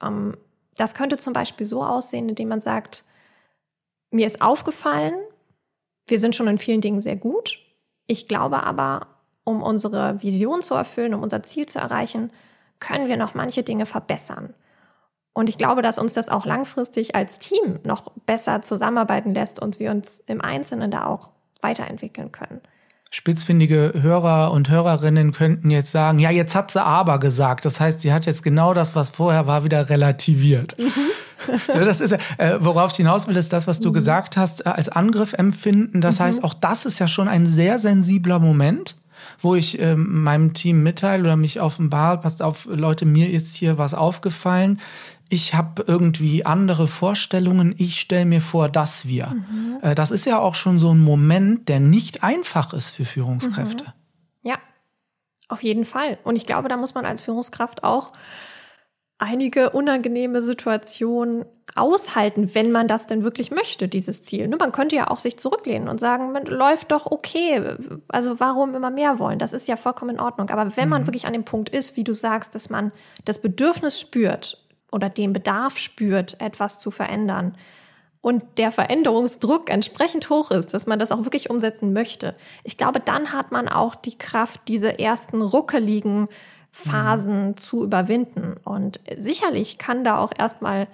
Ähm, 0.01 0.37
das 0.75 0.93
könnte 0.93 1.17
zum 1.17 1.33
Beispiel 1.33 1.65
so 1.65 1.83
aussehen, 1.83 2.29
indem 2.29 2.47
man 2.47 2.61
sagt, 2.61 3.03
mir 4.11 4.25
ist 4.25 4.41
aufgefallen, 4.41 5.15
wir 6.07 6.17
sind 6.17 6.35
schon 6.35 6.47
in 6.47 6.57
vielen 6.57 6.81
Dingen 6.81 7.01
sehr 7.01 7.17
gut. 7.17 7.59
Ich 8.07 8.27
glaube 8.29 8.63
aber, 8.63 9.07
um 9.43 9.61
unsere 9.61 10.23
Vision 10.23 10.61
zu 10.61 10.73
erfüllen, 10.73 11.13
um 11.13 11.21
unser 11.21 11.43
Ziel 11.43 11.65
zu 11.65 11.79
erreichen, 11.79 12.31
können 12.79 13.09
wir 13.09 13.17
noch 13.17 13.35
manche 13.35 13.61
Dinge 13.61 13.85
verbessern. 13.85 14.53
Und 15.39 15.47
ich 15.47 15.57
glaube, 15.57 15.81
dass 15.81 15.97
uns 15.97 16.11
das 16.11 16.27
auch 16.27 16.45
langfristig 16.45 17.15
als 17.15 17.39
Team 17.39 17.79
noch 17.85 18.11
besser 18.25 18.61
zusammenarbeiten 18.61 19.33
lässt 19.33 19.61
und 19.61 19.79
wir 19.79 19.89
uns 19.89 20.21
im 20.27 20.41
Einzelnen 20.41 20.91
da 20.91 21.05
auch 21.05 21.29
weiterentwickeln 21.61 22.33
können. 22.33 22.59
Spitzfindige 23.09 23.93
Hörer 24.01 24.51
und 24.51 24.69
Hörerinnen 24.69 25.31
könnten 25.31 25.69
jetzt 25.69 25.93
sagen, 25.93 26.19
ja, 26.19 26.29
jetzt 26.29 26.55
hat 26.55 26.71
sie 26.71 26.83
aber 26.83 27.21
gesagt. 27.21 27.63
Das 27.63 27.79
heißt, 27.79 28.01
sie 28.01 28.11
hat 28.11 28.25
jetzt 28.25 28.43
genau 28.43 28.73
das, 28.73 28.95
was 28.95 29.11
vorher 29.11 29.47
war, 29.47 29.63
wieder 29.63 29.89
relativiert. 29.89 30.75
Mhm. 30.77 31.63
das 31.67 32.01
ist, 32.01 32.11
äh, 32.37 32.57
worauf 32.59 32.91
ich 32.91 32.97
hinaus 32.97 33.29
will, 33.29 33.37
ist 33.37 33.53
das, 33.53 33.65
was 33.65 33.79
du 33.79 33.89
mhm. 33.89 33.93
gesagt 33.93 34.35
hast, 34.35 34.65
äh, 34.65 34.69
als 34.71 34.89
Angriff 34.89 35.31
empfinden. 35.31 36.01
Das 36.01 36.19
mhm. 36.19 36.23
heißt, 36.25 36.43
auch 36.43 36.53
das 36.53 36.83
ist 36.83 36.99
ja 36.99 37.07
schon 37.07 37.29
ein 37.29 37.45
sehr 37.45 37.79
sensibler 37.79 38.39
Moment 38.39 38.97
wo 39.41 39.55
ich 39.55 39.79
äh, 39.79 39.95
meinem 39.95 40.53
Team 40.53 40.83
mitteile 40.83 41.23
oder 41.23 41.37
mich 41.37 41.61
offenbar, 41.61 42.19
passt 42.21 42.41
auf, 42.41 42.67
Leute, 42.69 43.05
mir 43.05 43.29
ist 43.29 43.55
hier 43.55 43.77
was 43.77 43.93
aufgefallen 43.93 44.79
ich 45.29 45.53
habe 45.53 45.83
irgendwie 45.87 46.45
andere 46.45 46.87
Vorstellungen, 46.87 47.75
ich 47.77 47.99
stelle 47.99 48.25
mir 48.25 48.41
vor, 48.41 48.67
dass 48.67 49.07
wir. 49.07 49.27
Mhm. 49.27 49.77
Äh, 49.81 49.95
das 49.95 50.11
ist 50.11 50.25
ja 50.25 50.39
auch 50.39 50.55
schon 50.55 50.79
so 50.79 50.91
ein 50.93 50.99
Moment, 50.99 51.69
der 51.69 51.79
nicht 51.79 52.23
einfach 52.23 52.73
ist 52.73 52.89
für 52.89 53.05
Führungskräfte. 53.05 53.83
Mhm. 53.83 54.49
Ja, 54.49 54.57
auf 55.47 55.63
jeden 55.63 55.85
Fall. 55.85 56.17
Und 56.23 56.35
ich 56.35 56.45
glaube, 56.45 56.67
da 56.67 56.77
muss 56.77 56.95
man 56.95 57.05
als 57.05 57.21
Führungskraft 57.21 57.83
auch 57.83 58.11
einige 59.19 59.69
unangenehme 59.71 60.41
Situationen 60.41 61.45
aushalten, 61.75 62.55
wenn 62.55 62.71
man 62.71 62.87
das 62.87 63.05
denn 63.05 63.21
wirklich 63.21 63.51
möchte, 63.51 63.87
dieses 63.87 64.23
Ziel. 64.23 64.47
Ne, 64.47 64.57
man 64.57 64.71
könnte 64.71 64.95
ja 64.95 65.11
auch 65.11 65.19
sich 65.19 65.37
zurücklehnen 65.37 65.89
und 65.89 65.99
sagen, 65.99 66.31
man 66.31 66.45
läuft 66.45 66.91
doch 66.91 67.05
okay. 67.05 67.75
Also 68.07 68.39
warum 68.39 68.73
immer 68.73 68.89
mehr 68.89 69.19
wollen? 69.19 69.37
Das 69.37 69.53
ist 69.53 69.67
ja 69.67 69.77
vollkommen 69.77 70.15
in 70.15 70.19
Ordnung. 70.19 70.49
Aber 70.49 70.75
wenn 70.75 70.89
man 70.89 71.03
mhm. 71.03 71.07
wirklich 71.07 71.27
an 71.27 71.33
dem 71.33 71.43
Punkt 71.43 71.69
ist, 71.69 71.97
wie 71.97 72.03
du 72.03 72.13
sagst, 72.13 72.55
dass 72.55 72.71
man 72.71 72.91
das 73.25 73.39
Bedürfnis 73.39 73.99
spürt, 73.99 74.65
oder 74.91 75.09
den 75.09 75.33
Bedarf 75.33 75.77
spürt, 75.77 76.39
etwas 76.39 76.79
zu 76.79 76.91
verändern 76.91 77.55
und 78.21 78.43
der 78.57 78.71
Veränderungsdruck 78.71 79.69
entsprechend 79.69 80.29
hoch 80.29 80.51
ist, 80.51 80.73
dass 80.73 80.87
man 80.87 80.99
das 80.99 81.11
auch 81.11 81.23
wirklich 81.23 81.49
umsetzen 81.49 81.93
möchte, 81.93 82.35
ich 82.63 82.77
glaube, 82.77 82.99
dann 82.99 83.31
hat 83.31 83.51
man 83.51 83.69
auch 83.69 83.95
die 83.95 84.17
Kraft, 84.17 84.61
diese 84.67 84.99
ersten 84.99 85.41
ruckeligen 85.41 86.27
Phasen 86.71 87.47
mhm. 87.47 87.57
zu 87.57 87.83
überwinden. 87.83 88.57
Und 88.63 88.99
sicherlich 89.17 89.77
kann 89.77 90.03
da 90.03 90.17
auch 90.17 90.31
erstmal 90.37 90.87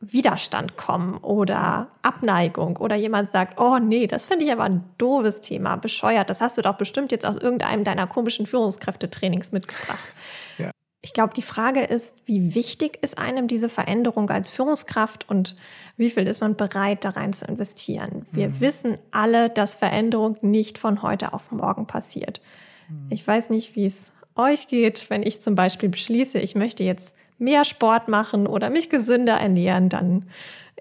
Widerstand 0.00 0.78
kommen 0.78 1.18
oder 1.18 1.88
Abneigung 2.00 2.78
oder 2.78 2.96
jemand 2.96 3.30
sagt, 3.30 3.60
oh 3.60 3.78
nee, 3.78 4.06
das 4.06 4.24
finde 4.24 4.46
ich 4.46 4.52
aber 4.52 4.64
ein 4.64 4.82
doofes 4.96 5.42
Thema, 5.42 5.76
bescheuert. 5.76 6.30
Das 6.30 6.40
hast 6.40 6.56
du 6.56 6.62
doch 6.62 6.76
bestimmt 6.76 7.12
jetzt 7.12 7.26
aus 7.26 7.36
irgendeinem 7.36 7.84
deiner 7.84 8.06
komischen 8.06 8.46
Führungskräftetrainings 8.46 9.52
mitgebracht. 9.52 10.14
Ja. 10.56 10.70
Ich 11.02 11.14
glaube, 11.14 11.32
die 11.34 11.42
Frage 11.42 11.80
ist, 11.80 12.14
wie 12.26 12.54
wichtig 12.54 12.98
ist 13.02 13.16
einem 13.16 13.48
diese 13.48 13.70
Veränderung 13.70 14.28
als 14.28 14.50
Führungskraft 14.50 15.28
und 15.28 15.56
wie 15.96 16.10
viel 16.10 16.26
ist 16.26 16.40
man 16.40 16.56
bereit, 16.56 17.04
da 17.04 17.10
rein 17.10 17.32
zu 17.32 17.46
investieren? 17.46 18.26
Wir 18.32 18.48
mhm. 18.48 18.60
wissen 18.60 18.98
alle, 19.10 19.48
dass 19.48 19.72
Veränderung 19.72 20.36
nicht 20.42 20.76
von 20.76 21.02
heute 21.02 21.32
auf 21.32 21.50
morgen 21.52 21.86
passiert. 21.86 22.42
Mhm. 22.88 23.06
Ich 23.10 23.26
weiß 23.26 23.48
nicht, 23.48 23.76
wie 23.76 23.86
es 23.86 24.12
euch 24.36 24.68
geht, 24.68 25.08
wenn 25.08 25.22
ich 25.22 25.40
zum 25.40 25.54
Beispiel 25.54 25.88
beschließe, 25.88 26.38
ich 26.38 26.54
möchte 26.54 26.84
jetzt 26.84 27.16
mehr 27.38 27.64
Sport 27.64 28.08
machen 28.08 28.46
oder 28.46 28.68
mich 28.68 28.90
gesünder 28.90 29.34
ernähren, 29.34 29.88
dann 29.88 30.26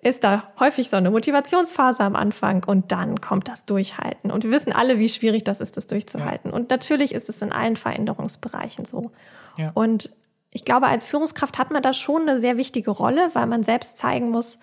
ist 0.01 0.23
da 0.23 0.51
häufig 0.59 0.89
so 0.89 0.97
eine 0.97 1.11
Motivationsphase 1.11 2.03
am 2.03 2.15
Anfang 2.15 2.63
und 2.63 2.91
dann 2.91 3.19
kommt 3.21 3.47
das 3.47 3.65
Durchhalten. 3.65 4.31
Und 4.31 4.43
wir 4.43 4.51
wissen 4.51 4.71
alle, 4.71 4.97
wie 4.99 5.09
schwierig 5.09 5.43
das 5.43 5.59
ist, 5.59 5.77
das 5.77 5.87
durchzuhalten. 5.87 6.51
Ja. 6.51 6.55
Und 6.55 6.69
natürlich 6.69 7.13
ist 7.13 7.29
es 7.29 7.41
in 7.41 7.51
allen 7.51 7.75
Veränderungsbereichen 7.75 8.85
so. 8.85 9.11
Ja. 9.57 9.71
Und 9.73 10.09
ich 10.51 10.65
glaube, 10.65 10.87
als 10.87 11.05
Führungskraft 11.05 11.57
hat 11.57 11.71
man 11.71 11.83
da 11.83 11.93
schon 11.93 12.27
eine 12.27 12.39
sehr 12.39 12.57
wichtige 12.57 12.91
Rolle, 12.91 13.29
weil 13.33 13.45
man 13.45 13.63
selbst 13.63 13.97
zeigen 13.97 14.29
muss, 14.29 14.57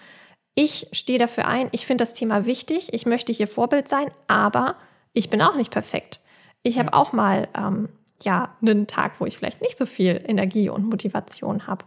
ich 0.54 0.88
stehe 0.92 1.18
dafür 1.18 1.46
ein, 1.46 1.68
ich 1.72 1.84
finde 1.84 2.02
das 2.02 2.14
Thema 2.14 2.46
wichtig, 2.46 2.94
ich 2.94 3.04
möchte 3.04 3.30
hier 3.30 3.46
Vorbild 3.46 3.88
sein, 3.88 4.10
aber 4.26 4.76
ich 5.12 5.28
bin 5.28 5.42
auch 5.42 5.54
nicht 5.54 5.70
perfekt. 5.70 6.20
Ich 6.62 6.78
habe 6.78 6.94
auch 6.94 7.12
mal 7.12 7.48
ähm, 7.54 7.90
ja 8.22 8.56
einen 8.62 8.86
Tag, 8.86 9.20
wo 9.20 9.26
ich 9.26 9.36
vielleicht 9.36 9.60
nicht 9.60 9.76
so 9.76 9.84
viel 9.84 10.22
Energie 10.26 10.70
und 10.70 10.88
Motivation 10.88 11.66
habe. 11.66 11.84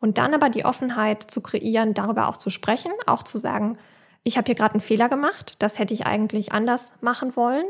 Und 0.00 0.18
dann 0.18 0.34
aber 0.34 0.48
die 0.48 0.64
Offenheit 0.64 1.22
zu 1.22 1.40
kreieren, 1.40 1.94
darüber 1.94 2.28
auch 2.28 2.38
zu 2.38 2.50
sprechen, 2.50 2.92
auch 3.06 3.22
zu 3.22 3.38
sagen, 3.38 3.78
ich 4.22 4.36
habe 4.36 4.46
hier 4.46 4.54
gerade 4.54 4.74
einen 4.74 4.80
Fehler 4.82 5.08
gemacht, 5.08 5.56
das 5.58 5.78
hätte 5.78 5.94
ich 5.94 6.06
eigentlich 6.06 6.52
anders 6.52 6.92
machen 7.00 7.36
wollen, 7.36 7.64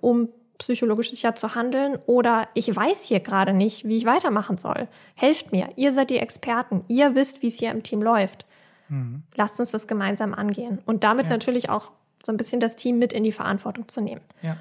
um 0.00 0.28
psychologisch 0.58 1.10
sicher 1.10 1.34
zu 1.34 1.54
handeln 1.54 1.98
oder 2.06 2.48
ich 2.54 2.74
weiß 2.74 3.04
hier 3.04 3.20
gerade 3.20 3.52
nicht, 3.52 3.86
wie 3.86 3.98
ich 3.98 4.06
weitermachen 4.06 4.56
soll. 4.56 4.88
Helft 5.14 5.52
mir, 5.52 5.68
ihr 5.76 5.92
seid 5.92 6.10
die 6.10 6.18
Experten, 6.18 6.84
ihr 6.88 7.14
wisst, 7.14 7.42
wie 7.42 7.48
es 7.48 7.58
hier 7.58 7.70
im 7.70 7.82
Team 7.82 8.02
läuft. 8.02 8.46
Mhm. 8.88 9.22
Lasst 9.34 9.60
uns 9.60 9.70
das 9.70 9.86
gemeinsam 9.86 10.32
angehen 10.32 10.80
und 10.86 11.04
damit 11.04 11.26
ja. 11.26 11.30
natürlich 11.30 11.68
auch 11.68 11.92
so 12.24 12.32
ein 12.32 12.36
bisschen 12.36 12.60
das 12.60 12.76
Team 12.76 12.98
mit 12.98 13.12
in 13.12 13.22
die 13.22 13.32
Verantwortung 13.32 13.88
zu 13.88 14.00
nehmen. 14.00 14.22
Ja. 14.42 14.56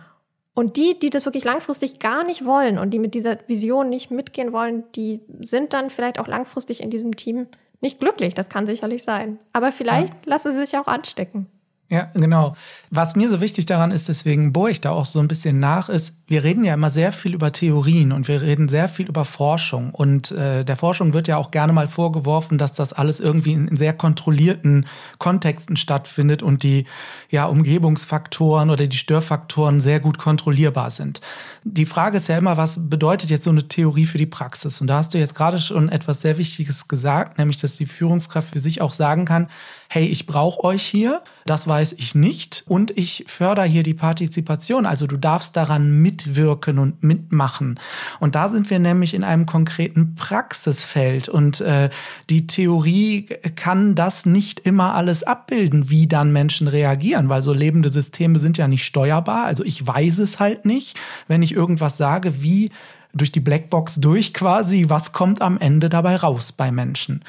Und 0.56 0.78
die, 0.78 0.98
die 0.98 1.10
das 1.10 1.26
wirklich 1.26 1.44
langfristig 1.44 2.00
gar 2.00 2.24
nicht 2.24 2.46
wollen 2.46 2.80
und 2.80 2.92
die 2.92 3.00
mit 3.00 3.14
dieser 3.14 3.38
Vision 3.48 3.90
nicht 3.90 4.10
mitgehen 4.10 4.54
wollen, 4.54 4.86
die 4.96 5.20
sind 5.42 5.74
dann 5.74 5.90
vielleicht 5.90 6.18
auch 6.18 6.28
langfristig 6.28 6.82
in 6.82 6.90
diesem 6.90 7.16
Team 7.18 7.48
nicht 7.82 8.00
glücklich. 8.00 8.34
Das 8.34 8.48
kann 8.48 8.66
sicherlich 8.66 9.04
sein. 9.04 9.38
Aber 9.52 9.74
vielleicht 9.74 10.14
ja. 10.14 10.20
lassen 10.26 10.54
sie 10.54 10.60
sich 10.60 10.78
auch 10.78 10.88
anstecken. 10.88 11.48
Ja, 11.90 12.10
genau. 12.14 12.56
Was 12.90 13.16
mir 13.16 13.30
so 13.30 13.42
wichtig 13.42 13.66
daran 13.66 13.92
ist, 13.92 14.08
deswegen 14.08 14.54
bohre 14.54 14.72
ich 14.72 14.82
da 14.82 14.92
auch 14.92 15.06
so 15.06 15.20
ein 15.20 15.28
bisschen 15.28 15.60
nach, 15.60 15.90
ist, 15.90 16.14
wir 16.28 16.44
reden 16.44 16.64
ja 16.64 16.74
immer 16.74 16.90
sehr 16.90 17.12
viel 17.12 17.36
über 17.36 17.52
Theorien 17.52 18.12
und 18.12 18.28
wir 18.28 18.42
reden 18.42 18.68
sehr 18.68 18.90
viel 18.90 19.08
über 19.08 19.26
Forschung. 19.26 19.92
Und 19.92 20.32
äh, 20.32 20.66
der 20.66 20.76
Forschung 20.76 21.14
wird 21.14 21.28
ja 21.28 21.38
auch 21.38 21.52
gerne 21.52 21.72
mal 21.72 21.88
vorgeworfen, 21.88 22.58
dass 22.58 22.74
das 22.74 22.94
alles 22.94 23.20
irgendwie 23.20 23.54
in, 23.54 23.68
in 23.68 23.78
sehr 23.78 23.94
kontrollierten 23.94 24.88
Kontexten 25.20 25.78
stattfindet 25.78 26.42
und 26.42 26.64
die 26.64 26.86
ja, 27.30 27.46
Umgebungsfaktoren 27.46 28.72
oder 28.72 28.88
die 28.88 28.98
Störfaktoren 28.98 29.82
sehr 29.82 30.00
gut 30.00 30.18
kontrollierbar 30.18 30.90
sind. 30.90 31.22
Die 31.64 31.86
Frage 31.86 32.18
ist 32.18 32.28
ja 32.28 32.40
immer, 32.40 32.58
was 32.58 32.90
bedeutet 32.90 33.30
jetzt 33.30 33.44
so 33.44 33.52
eine 33.52 33.68
Theorie 33.68 34.06
für 34.06 34.18
die 34.18 34.26
Praxis? 34.26 34.82
Und 34.82 34.88
da 34.88 34.98
hast 34.98 35.14
du 35.14 35.20
jetzt 35.20 35.36
gerade 35.36 35.60
schon 35.60 35.90
etwas 35.90 36.22
sehr 36.22 36.40
Wichtiges 36.40 36.88
gesagt, 36.88 37.38
nämlich 37.38 37.58
dass 37.58 37.78
die 37.78 37.86
Führungskraft 37.86 38.52
für 38.54 38.60
sich 38.60 38.82
auch 38.82 38.94
sagen 38.94 39.26
kann, 39.26 39.48
hey, 39.90 40.06
ich 40.06 40.26
brauche 40.26 40.64
euch 40.64 40.84
hier 40.84 41.22
Das 41.48 41.68
weiß 41.68 41.94
ich 41.94 42.16
nicht. 42.16 42.64
Und 42.66 42.98
ich 42.98 43.26
fördere 43.28 43.66
hier 43.66 43.84
die 43.84 43.94
Partizipation. 43.94 44.88
Also 44.88 45.06
du 45.06 45.16
darfst 45.16 45.56
daran 45.56 46.02
mitwirken 46.16 46.80
und 46.80 47.04
mitmachen. 47.04 47.80
Und 48.20 48.36
da 48.36 48.50
sind 48.50 48.70
wir 48.70 48.80
nämlich 48.80 49.14
in 49.14 49.24
einem 49.24 49.46
konkreten 49.46 50.16
Praxisfeld. 50.16 51.28
Und 51.28 51.62
äh, 51.62 51.90
die 52.30 52.48
Theorie 52.48 53.28
kann 53.56 53.96
das 53.96 54.26
nicht 54.26 54.62
immer 54.62 54.96
alles 54.96 55.24
abbilden, 55.24 55.90
wie 55.90 56.08
dann 56.08 56.32
Menschen 56.32 56.68
reagieren, 56.68 57.30
weil 57.30 57.44
so 57.44 57.54
lebende 57.54 57.90
Systeme 57.90 58.40
sind 58.40 58.58
ja 58.58 58.68
nicht 58.68 58.86
steuerbar. 58.86 59.46
Also 59.46 59.64
ich 59.64 59.86
weiß 59.86 60.20
es 60.20 60.40
halt 60.40 60.66
nicht, 60.66 60.98
wenn 61.28 61.42
ich 61.42 61.54
irgendwas 61.54 61.98
sage, 61.98 62.42
wie 62.42 62.72
durch 63.14 63.32
die 63.32 63.40
Blackbox 63.40 63.96
durch 63.96 64.34
quasi, 64.34 64.86
was 64.88 65.14
kommt 65.14 65.42
am 65.42 65.58
Ende 65.58 65.90
dabei 65.90 66.18
raus 66.18 66.52
bei 66.52 66.72
Menschen. 66.72 67.24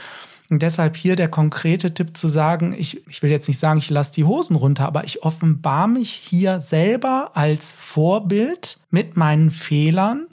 Und 0.49 0.63
deshalb 0.63 0.97
hier 0.97 1.17
der 1.17 1.29
konkrete 1.29 1.93
Tipp 1.93 2.17
zu 2.17 2.29
sagen, 2.29 2.75
ich, 2.77 3.07
ich 3.09 3.23
will 3.23 3.31
jetzt 3.31 3.49
nicht 3.49 3.59
sagen, 3.59 3.79
ich 3.79 3.91
lasse 3.91 4.13
die 4.13 4.25
Hosen 4.25 4.55
runter, 4.57 4.87
aber 4.87 5.05
ich 5.05 5.25
offenbar 5.25 5.89
mich 5.89 6.13
hier 6.13 6.61
selber 6.61 7.33
als 7.35 7.73
Vorbild 7.73 8.79
mit 8.91 9.17
meinen 9.17 9.51
Fehlern 9.51 10.27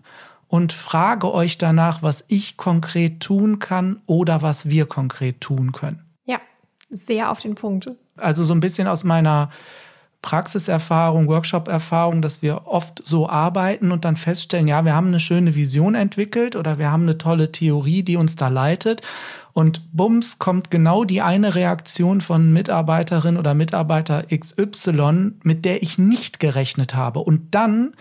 und 0.48 0.72
frage 0.72 1.34
euch 1.34 1.58
danach, 1.58 2.04
was 2.04 2.24
ich 2.28 2.58
konkret 2.58 3.22
tun 3.22 3.58
kann 3.58 4.02
oder 4.06 4.44
was 4.44 4.70
wir 4.70 4.86
konkret 4.86 5.42
tun 5.42 5.72
können. 5.72 6.04
Ja, 6.26 6.40
sehr 6.92 7.32
auf 7.32 7.40
den 7.40 7.56
Punkt. 7.56 7.90
Also 8.18 8.44
so 8.44 8.54
ein 8.54 8.60
bisschen 8.60 8.88
aus 8.88 9.04
meiner 9.04 9.50
Praxiserfahrung, 10.22 11.28
Workshop-Erfahrung, 11.28 12.22
dass 12.22 12.42
wir 12.42 12.68
oft 12.68 13.02
so 13.04 13.28
arbeiten 13.28 13.92
und 13.92 14.06
dann 14.06 14.16
feststellen, 14.16 14.68
ja, 14.68 14.86
wir 14.86 14.96
haben 14.96 15.08
eine 15.08 15.20
schöne 15.20 15.56
Vision 15.56 15.96
entwickelt 15.96 16.56
oder 16.56 16.78
wir 16.78 16.92
haben 16.92 17.04
eine 17.04 17.18
tolle 17.18 17.52
Theorie, 17.52 18.04
die 18.04 18.16
uns 18.16 18.36
da 18.36 18.48
leitet 18.48 19.02
und 19.54 19.96
bums 19.96 20.40
kommt 20.40 20.72
genau 20.72 21.04
die 21.04 21.22
eine 21.22 21.54
Reaktion 21.56 22.22
von 22.22 22.52
Mitarbeiterin 22.52 23.38
oder 23.38 23.54
Mitarbeiter 23.54 24.24
XY, 24.24 25.34
mit 25.44 25.64
der 25.64 25.84
ich 25.84 25.98
nicht 25.98 26.40
gerechnet 26.40 26.96
habe. 26.96 27.20
Und 27.20 27.54
dann 27.54 27.94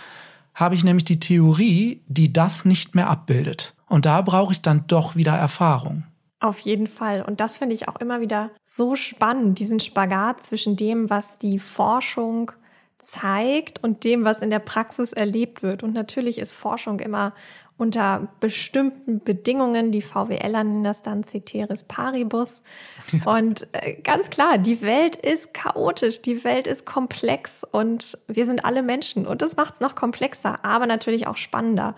habe 0.54 0.74
ich 0.74 0.82
nämlich 0.82 1.04
die 1.04 1.20
Theorie, 1.20 2.02
die 2.08 2.32
das 2.32 2.64
nicht 2.64 2.94
mehr 2.94 3.08
abbildet. 3.08 3.74
Und 3.86 4.06
da 4.06 4.22
brauche 4.22 4.52
ich 4.52 4.62
dann 4.62 4.86
doch 4.86 5.14
wieder 5.14 5.32
Erfahrung. 5.32 6.04
Auf 6.40 6.58
jeden 6.60 6.86
Fall. 6.86 7.22
Und 7.22 7.40
das 7.40 7.58
finde 7.58 7.74
ich 7.74 7.86
auch 7.86 7.96
immer 7.96 8.20
wieder 8.20 8.50
so 8.62 8.96
spannend, 8.96 9.58
diesen 9.58 9.78
Spagat 9.78 10.42
zwischen 10.42 10.76
dem, 10.76 11.08
was 11.08 11.38
die 11.38 11.58
Forschung 11.58 12.50
zeigt 12.98 13.82
und 13.82 14.04
dem, 14.04 14.24
was 14.24 14.42
in 14.42 14.50
der 14.50 14.58
Praxis 14.58 15.12
erlebt 15.12 15.62
wird. 15.62 15.82
Und 15.82 15.92
natürlich 15.92 16.38
ist 16.38 16.52
Forschung 16.52 17.00
immer 17.00 17.34
unter 17.82 18.28
bestimmten 18.38 19.24
Bedingungen. 19.24 19.90
Die 19.90 20.02
VWLer 20.02 20.62
nennen 20.62 20.84
das 20.84 21.02
dann 21.02 21.24
Ceteris 21.24 21.82
Paribus. 21.82 22.62
Und 23.24 23.66
äh, 23.72 23.94
ganz 23.94 24.30
klar, 24.30 24.56
die 24.56 24.80
Welt 24.82 25.16
ist 25.16 25.52
chaotisch, 25.52 26.22
die 26.22 26.44
Welt 26.44 26.68
ist 26.68 26.86
komplex 26.86 27.64
und 27.72 28.16
wir 28.28 28.46
sind 28.46 28.64
alle 28.64 28.82
Menschen. 28.82 29.26
Und 29.26 29.42
das 29.42 29.56
macht 29.56 29.74
es 29.74 29.80
noch 29.80 29.96
komplexer, 29.96 30.64
aber 30.64 30.86
natürlich 30.86 31.26
auch 31.26 31.36
spannender. 31.36 31.96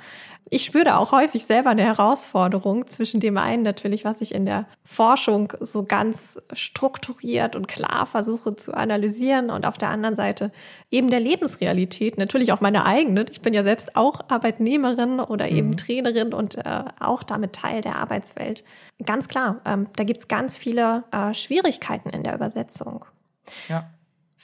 Ich 0.50 0.64
spüre 0.64 0.84
da 0.84 0.98
auch 0.98 1.12
häufig 1.12 1.46
selber 1.46 1.70
eine 1.70 1.84
Herausforderung 1.84 2.86
zwischen 2.86 3.18
dem 3.18 3.38
einen 3.38 3.62
natürlich, 3.62 4.04
was 4.04 4.20
ich 4.20 4.34
in 4.34 4.44
der 4.44 4.66
Forschung 4.84 5.52
so 5.58 5.84
ganz 5.84 6.38
strukturiert 6.52 7.56
und 7.56 7.66
klar 7.66 8.04
versuche 8.04 8.54
zu 8.54 8.74
analysieren 8.74 9.48
und 9.48 9.64
auf 9.64 9.78
der 9.78 9.88
anderen 9.88 10.14
Seite 10.14 10.52
eben 10.90 11.08
der 11.08 11.20
Lebensrealität, 11.20 12.18
natürlich 12.18 12.52
auch 12.52 12.60
meine 12.60 12.84
eigene. 12.84 13.24
Ich 13.30 13.40
bin 13.40 13.54
ja 13.54 13.64
selbst 13.64 13.96
auch 13.96 14.20
Arbeitnehmerin 14.28 15.18
oder 15.18 15.48
eben 15.48 15.68
mhm. 15.68 15.76
Trainerin 15.78 16.34
und 16.34 16.56
äh, 16.58 16.84
auch 17.00 17.22
damit 17.22 17.54
Teil 17.54 17.80
der 17.80 17.96
Arbeitswelt. 17.96 18.64
Ganz 19.04 19.28
klar, 19.28 19.60
ähm, 19.64 19.88
da 19.96 20.04
gibt's 20.04 20.28
ganz 20.28 20.56
viele 20.56 21.04
äh, 21.10 21.32
Schwierigkeiten 21.32 22.10
in 22.10 22.22
der 22.22 22.34
Übersetzung. 22.34 23.06
Ja. 23.68 23.88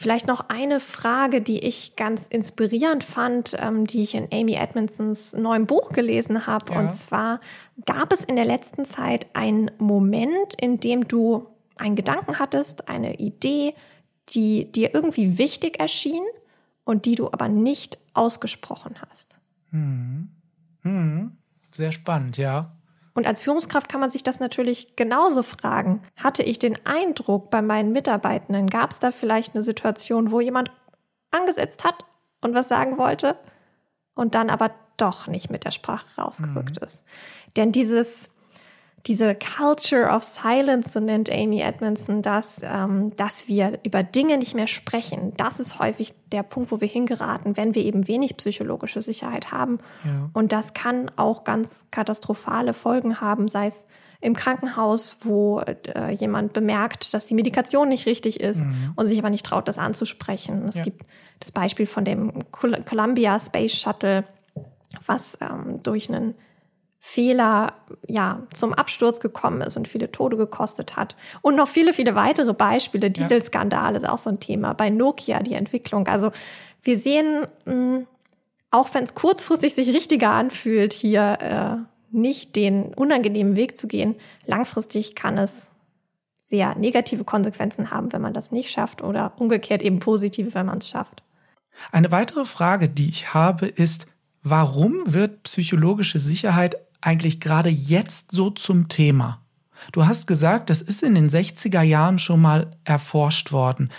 Vielleicht 0.00 0.26
noch 0.26 0.48
eine 0.48 0.80
Frage, 0.80 1.42
die 1.42 1.58
ich 1.58 1.94
ganz 1.94 2.26
inspirierend 2.26 3.04
fand, 3.04 3.54
ähm, 3.58 3.86
die 3.86 4.00
ich 4.00 4.14
in 4.14 4.28
Amy 4.32 4.54
Edmondsons 4.54 5.34
neuem 5.34 5.66
Buch 5.66 5.92
gelesen 5.92 6.46
habe. 6.46 6.72
Ja. 6.72 6.80
Und 6.80 6.92
zwar 6.94 7.38
gab 7.84 8.10
es 8.10 8.24
in 8.24 8.36
der 8.36 8.46
letzten 8.46 8.86
Zeit 8.86 9.26
einen 9.34 9.70
Moment, 9.76 10.54
in 10.58 10.80
dem 10.80 11.06
du 11.06 11.48
einen 11.76 11.96
Gedanken 11.96 12.38
hattest, 12.38 12.88
eine 12.88 13.16
Idee, 13.16 13.74
die 14.30 14.72
dir 14.72 14.94
irgendwie 14.94 15.36
wichtig 15.36 15.78
erschien 15.78 16.24
und 16.84 17.04
die 17.04 17.14
du 17.14 17.26
aber 17.26 17.50
nicht 17.50 17.98
ausgesprochen 18.14 18.94
hast. 19.06 19.38
Hm. 19.68 20.30
Hm. 20.80 21.36
Sehr 21.70 21.92
spannend, 21.92 22.38
ja. 22.38 22.74
Und 23.14 23.26
als 23.26 23.42
Führungskraft 23.42 23.88
kann 23.88 24.00
man 24.00 24.10
sich 24.10 24.22
das 24.22 24.40
natürlich 24.40 24.96
genauso 24.96 25.42
fragen. 25.42 26.02
Hatte 26.16 26.42
ich 26.42 26.58
den 26.58 26.84
Eindruck 26.86 27.50
bei 27.50 27.60
meinen 27.62 27.92
Mitarbeitenden, 27.92 28.68
gab 28.68 28.92
es 28.92 29.00
da 29.00 29.10
vielleicht 29.10 29.54
eine 29.54 29.64
Situation, 29.64 30.30
wo 30.30 30.40
jemand 30.40 30.70
angesetzt 31.30 31.84
hat 31.84 32.04
und 32.40 32.54
was 32.54 32.68
sagen 32.68 32.98
wollte 32.98 33.36
und 34.14 34.34
dann 34.34 34.50
aber 34.50 34.70
doch 34.96 35.26
nicht 35.26 35.50
mit 35.50 35.64
der 35.64 35.70
Sprache 35.70 36.20
rausgerückt 36.20 36.80
mhm. 36.80 36.86
ist? 36.86 37.04
Denn 37.56 37.72
dieses 37.72 38.30
diese 39.06 39.34
Culture 39.34 40.08
of 40.08 40.22
Silence, 40.22 40.90
so 40.92 41.00
nennt 41.00 41.30
Amy 41.30 41.60
Edmondson 41.60 42.22
das, 42.22 42.60
ähm, 42.62 43.14
dass 43.16 43.48
wir 43.48 43.78
über 43.82 44.02
Dinge 44.02 44.36
nicht 44.36 44.54
mehr 44.54 44.66
sprechen. 44.66 45.32
Das 45.36 45.58
ist 45.58 45.78
häufig 45.78 46.12
der 46.32 46.42
Punkt, 46.42 46.70
wo 46.70 46.80
wir 46.80 46.88
hingeraten, 46.88 47.56
wenn 47.56 47.74
wir 47.74 47.84
eben 47.84 48.08
wenig 48.08 48.36
psychologische 48.36 49.00
Sicherheit 49.00 49.52
haben. 49.52 49.78
Ja. 50.04 50.30
Und 50.34 50.52
das 50.52 50.74
kann 50.74 51.10
auch 51.16 51.44
ganz 51.44 51.86
katastrophale 51.90 52.74
Folgen 52.74 53.20
haben, 53.20 53.48
sei 53.48 53.68
es 53.68 53.86
im 54.20 54.34
Krankenhaus, 54.34 55.16
wo 55.22 55.60
äh, 55.60 56.10
jemand 56.12 56.52
bemerkt, 56.52 57.14
dass 57.14 57.24
die 57.24 57.34
Medikation 57.34 57.88
nicht 57.88 58.04
richtig 58.04 58.40
ist 58.40 58.60
mhm. 58.60 58.92
und 58.96 59.06
sich 59.06 59.18
aber 59.18 59.30
nicht 59.30 59.46
traut, 59.46 59.66
das 59.66 59.78
anzusprechen. 59.78 60.68
Es 60.68 60.74
ja. 60.74 60.82
gibt 60.82 61.06
das 61.38 61.52
Beispiel 61.52 61.86
von 61.86 62.04
dem 62.04 62.50
Columbia 62.52 63.40
Space 63.40 63.72
Shuttle, 63.72 64.24
was 65.06 65.38
ähm, 65.40 65.82
durch 65.82 66.10
einen 66.10 66.34
Fehler 67.02 67.72
ja 68.06 68.42
zum 68.52 68.74
Absturz 68.74 69.20
gekommen 69.20 69.62
ist 69.62 69.76
und 69.78 69.88
viele 69.88 70.12
Tode 70.12 70.36
gekostet 70.36 70.96
hat. 70.96 71.16
Und 71.40 71.56
noch 71.56 71.66
viele, 71.66 71.94
viele 71.94 72.14
weitere 72.14 72.52
Beispiele. 72.52 73.10
Dieselskandal 73.10 73.96
ist 73.96 74.06
auch 74.06 74.18
so 74.18 74.28
ein 74.28 74.38
Thema. 74.38 74.74
Bei 74.74 74.90
Nokia 74.90 75.42
die 75.42 75.54
Entwicklung. 75.54 76.06
Also 76.06 76.30
wir 76.82 76.98
sehen, 76.98 77.46
hm, 77.64 78.06
auch 78.70 78.92
wenn 78.92 79.04
es 79.04 79.14
kurzfristig 79.14 79.74
sich 79.74 79.88
richtiger 79.94 80.30
anfühlt, 80.30 80.92
hier 80.92 81.38
äh, 81.40 82.16
nicht 82.16 82.54
den 82.54 82.92
unangenehmen 82.94 83.56
Weg 83.56 83.78
zu 83.78 83.88
gehen, 83.88 84.14
langfristig 84.44 85.14
kann 85.14 85.38
es 85.38 85.70
sehr 86.42 86.74
negative 86.74 87.24
Konsequenzen 87.24 87.90
haben, 87.90 88.12
wenn 88.12 88.20
man 88.20 88.34
das 88.34 88.52
nicht 88.52 88.70
schafft 88.70 89.02
oder 89.02 89.32
umgekehrt 89.38 89.80
eben 89.82 90.00
positive, 90.00 90.52
wenn 90.52 90.66
man 90.66 90.78
es 90.78 90.90
schafft. 90.90 91.22
Eine 91.92 92.12
weitere 92.12 92.44
Frage, 92.44 92.90
die 92.90 93.08
ich 93.08 93.32
habe, 93.32 93.66
ist, 93.66 94.06
warum 94.42 95.00
wird 95.06 95.44
psychologische 95.44 96.18
Sicherheit 96.18 96.76
eigentlich 97.00 97.40
gerade 97.40 97.68
jetzt 97.68 98.32
so 98.32 98.50
zum 98.50 98.88
Thema? 98.88 99.40
Du 99.92 100.06
hast 100.06 100.26
gesagt, 100.26 100.70
das 100.70 100.82
ist 100.82 101.02
in 101.02 101.14
den 101.14 101.30
60er 101.30 101.82
Jahren 101.82 102.18
schon 102.18 102.40
mal 102.40 102.70
erforscht 102.84 103.52
worden. 103.52 103.90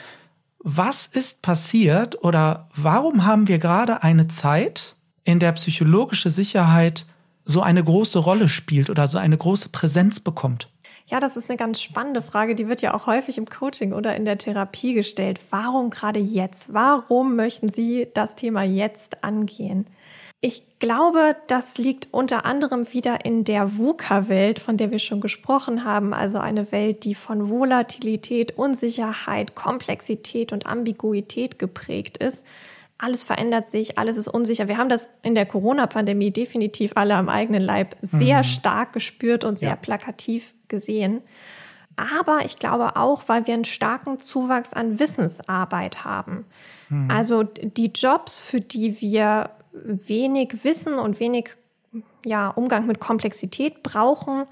Was 0.60 1.08
ist 1.08 1.42
passiert 1.42 2.24
oder 2.24 2.70
warum 2.76 3.26
haben 3.26 3.48
wir 3.48 3.58
gerade 3.58 4.04
eine 4.04 4.28
Zeit, 4.28 4.96
in 5.24 5.40
der 5.40 5.52
psychologische 5.54 6.30
Sicherheit 6.30 7.06
so 7.46 7.62
eine 7.62 7.84
große 7.84 8.20
Rolle 8.20 8.48
spielt 8.48 8.90
oder 8.90 9.08
so 9.08 9.18
eine 9.18 9.38
große 9.38 9.70
Präsenz 9.70 10.20
bekommt? 10.20 10.70
Ja, 11.08 11.20
das 11.20 11.36
ist 11.36 11.50
eine 11.50 11.58
ganz 11.58 11.82
spannende 11.82 12.22
Frage. 12.22 12.56
Die 12.56 12.70
wird 12.70 12.82
ja 12.82 12.94
auch 12.94 13.06
häufig 13.06 13.38
im 13.38 13.46
Coaching 13.46 13.92
oder 13.92 14.16
in 14.16 14.24
der 14.24 14.38
Therapie 14.38 14.94
gestellt. 14.94 15.40
Warum 15.50 15.90
gerade 15.90 16.20
jetzt? 16.20 16.74
Warum 16.74 17.36
möchten 17.36 17.68
Sie 17.68 18.08
das 18.14 18.36
Thema 18.36 18.64
jetzt 18.64 19.24
angehen? 19.24 19.88
Ich 20.44 20.64
glaube, 20.80 21.36
das 21.46 21.78
liegt 21.78 22.08
unter 22.12 22.46
anderem 22.46 22.92
wieder 22.92 23.26
in 23.26 23.44
der 23.44 23.78
VUCA-Welt, 23.78 24.58
von 24.58 24.76
der 24.76 24.90
wir 24.90 24.98
schon 24.98 25.22
gesprochen 25.22 25.86
haben, 25.86 26.16
also 26.16 26.40
eine 26.40 26.72
Welt, 26.72 27.04
die 27.04 27.14
von 27.14 27.48
Volatilität, 27.48 28.58
Unsicherheit, 28.58 29.54
Komplexität 29.54 30.52
und 30.52 30.66
Ambiguität 30.66 31.60
geprägt 31.60 32.18
ist. 32.18 32.44
Alles 32.98 33.22
verändert 33.22 33.70
sich, 33.70 34.00
alles 34.00 34.18
ist 34.18 34.28
unsicher. 34.28 34.68
Wir 34.68 34.78
haben 34.78 34.90
das 34.90 35.12
in 35.22 35.36
der 35.36 35.46
Corona-Pandemie 35.46 36.32
definitiv 36.32 36.94
alle 36.96 37.16
am 37.16 37.30
eigenen 37.30 37.62
Leib 37.62 37.96
sehr 38.02 38.40
mhm. 38.40 38.44
stark 38.44 38.94
gespürt 38.94 39.44
und 39.44 39.60
sehr 39.60 39.70
ja. 39.70 39.76
plakativ 39.76 40.56
gesehen. 40.68 41.22
Aber 41.96 42.40
ich 42.46 42.56
glaube 42.56 42.96
auch, 42.96 43.24
weil 43.28 43.46
wir 43.46 43.54
einen 43.54 43.66
starken 43.66 44.20
Zuwachs 44.20 44.74
an 44.74 45.00
Wissensarbeit 45.00 46.04
haben. 46.04 46.46
Mhm. 46.90 47.12
Also 47.12 47.44
die 47.44 47.92
Jobs, 47.94 48.40
für 48.40 48.62
die 48.62 49.02
wir 49.02 49.52
wenig 49.74 50.64
Wissen 50.64 50.96
und 50.96 51.20
wenig 51.20 51.56
ja, 52.26 52.50
Umgang 52.50 52.86
mit 52.88 53.00
Komplexität 53.00 53.84
brauchen, 53.84 54.46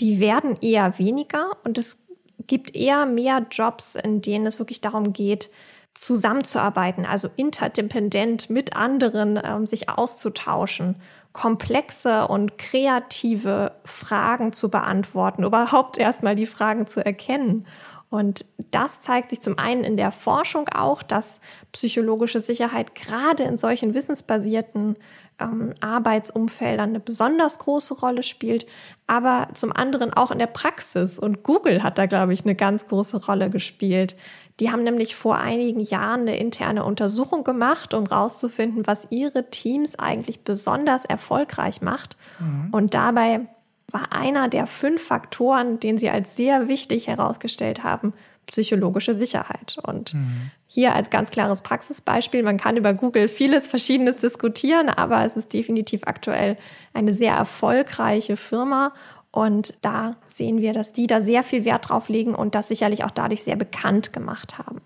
die 0.00 0.20
werden 0.20 0.56
eher 0.60 0.98
weniger 0.98 1.56
und 1.64 1.78
es 1.78 2.04
gibt 2.46 2.74
eher 2.74 3.06
mehr 3.06 3.46
Jobs, 3.50 3.94
in 3.94 4.20
denen 4.20 4.46
es 4.46 4.58
wirklich 4.58 4.80
darum 4.80 5.12
geht, 5.12 5.50
zusammenzuarbeiten, 5.94 7.04
also 7.04 7.28
interdependent 7.36 8.50
mit 8.50 8.74
anderen 8.74 9.38
ähm, 9.42 9.66
sich 9.66 9.88
auszutauschen, 9.88 10.96
komplexe 11.32 12.26
und 12.28 12.58
kreative 12.58 13.72
Fragen 13.84 14.52
zu 14.52 14.70
beantworten, 14.70 15.44
überhaupt 15.44 15.98
erstmal 15.98 16.34
die 16.34 16.46
Fragen 16.46 16.86
zu 16.86 17.04
erkennen 17.04 17.66
Und 18.12 18.44
das 18.70 19.00
zeigt 19.00 19.30
sich 19.30 19.40
zum 19.40 19.58
einen 19.58 19.84
in 19.84 19.96
der 19.96 20.12
Forschung 20.12 20.68
auch, 20.68 21.02
dass 21.02 21.40
psychologische 21.72 22.40
Sicherheit 22.40 22.94
gerade 22.94 23.42
in 23.44 23.56
solchen 23.56 23.94
wissensbasierten 23.94 24.96
ähm, 25.40 25.72
Arbeitsumfeldern 25.80 26.90
eine 26.90 27.00
besonders 27.00 27.58
große 27.58 27.94
Rolle 27.94 28.22
spielt, 28.22 28.66
aber 29.06 29.48
zum 29.54 29.72
anderen 29.72 30.12
auch 30.12 30.30
in 30.30 30.38
der 30.38 30.46
Praxis. 30.46 31.18
Und 31.18 31.42
Google 31.42 31.82
hat 31.82 31.96
da, 31.96 32.04
glaube 32.04 32.34
ich, 32.34 32.44
eine 32.44 32.54
ganz 32.54 32.86
große 32.86 33.24
Rolle 33.24 33.48
gespielt. 33.48 34.14
Die 34.60 34.70
haben 34.70 34.82
nämlich 34.82 35.16
vor 35.16 35.38
einigen 35.38 35.80
Jahren 35.80 36.20
eine 36.20 36.36
interne 36.36 36.84
Untersuchung 36.84 37.44
gemacht, 37.44 37.94
um 37.94 38.08
herauszufinden, 38.08 38.86
was 38.86 39.06
ihre 39.08 39.48
Teams 39.48 39.98
eigentlich 39.98 40.44
besonders 40.44 41.06
erfolgreich 41.06 41.80
macht. 41.80 42.18
Mhm. 42.38 42.68
Und 42.72 42.92
dabei 42.92 43.46
war 43.92 44.12
einer 44.12 44.48
der 44.48 44.66
fünf 44.66 45.02
Faktoren, 45.02 45.80
den 45.80 45.98
sie 45.98 46.10
als 46.10 46.36
sehr 46.36 46.68
wichtig 46.68 47.08
herausgestellt 47.08 47.82
haben, 47.82 48.12
psychologische 48.46 49.14
Sicherheit. 49.14 49.76
Und 49.82 50.14
mhm. 50.14 50.50
hier 50.66 50.94
als 50.94 51.10
ganz 51.10 51.30
klares 51.30 51.60
Praxisbeispiel, 51.60 52.42
man 52.42 52.58
kann 52.58 52.76
über 52.76 52.94
Google 52.94 53.28
vieles 53.28 53.66
Verschiedenes 53.66 54.16
diskutieren, 54.18 54.88
aber 54.88 55.24
es 55.24 55.36
ist 55.36 55.52
definitiv 55.52 56.02
aktuell 56.04 56.56
eine 56.92 57.12
sehr 57.12 57.34
erfolgreiche 57.34 58.36
Firma. 58.36 58.92
Und 59.30 59.74
da 59.80 60.16
sehen 60.26 60.60
wir, 60.60 60.72
dass 60.72 60.92
die 60.92 61.06
da 61.06 61.20
sehr 61.20 61.42
viel 61.42 61.64
Wert 61.64 61.88
drauf 61.88 62.08
legen 62.08 62.34
und 62.34 62.54
das 62.54 62.68
sicherlich 62.68 63.04
auch 63.04 63.10
dadurch 63.10 63.42
sehr 63.42 63.56
bekannt 63.56 64.12
gemacht 64.12 64.58
haben. 64.58 64.82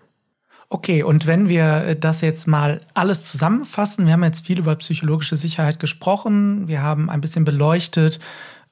Okay, 0.69 1.01
und 1.01 1.27
wenn 1.27 1.47
wir 1.47 1.95
das 1.95 2.19
jetzt 2.19 2.45
mal 2.45 2.79
alles 2.93 3.21
zusammenfassen, 3.23 4.05
wir 4.05 4.13
haben 4.13 4.23
jetzt 4.23 4.45
viel 4.45 4.59
über 4.59 4.75
psychologische 4.75 5.37
Sicherheit 5.37 5.79
gesprochen, 5.79 6.67
wir 6.67 6.81
haben 6.81 7.09
ein 7.09 7.21
bisschen 7.21 7.45
beleuchtet, 7.45 8.19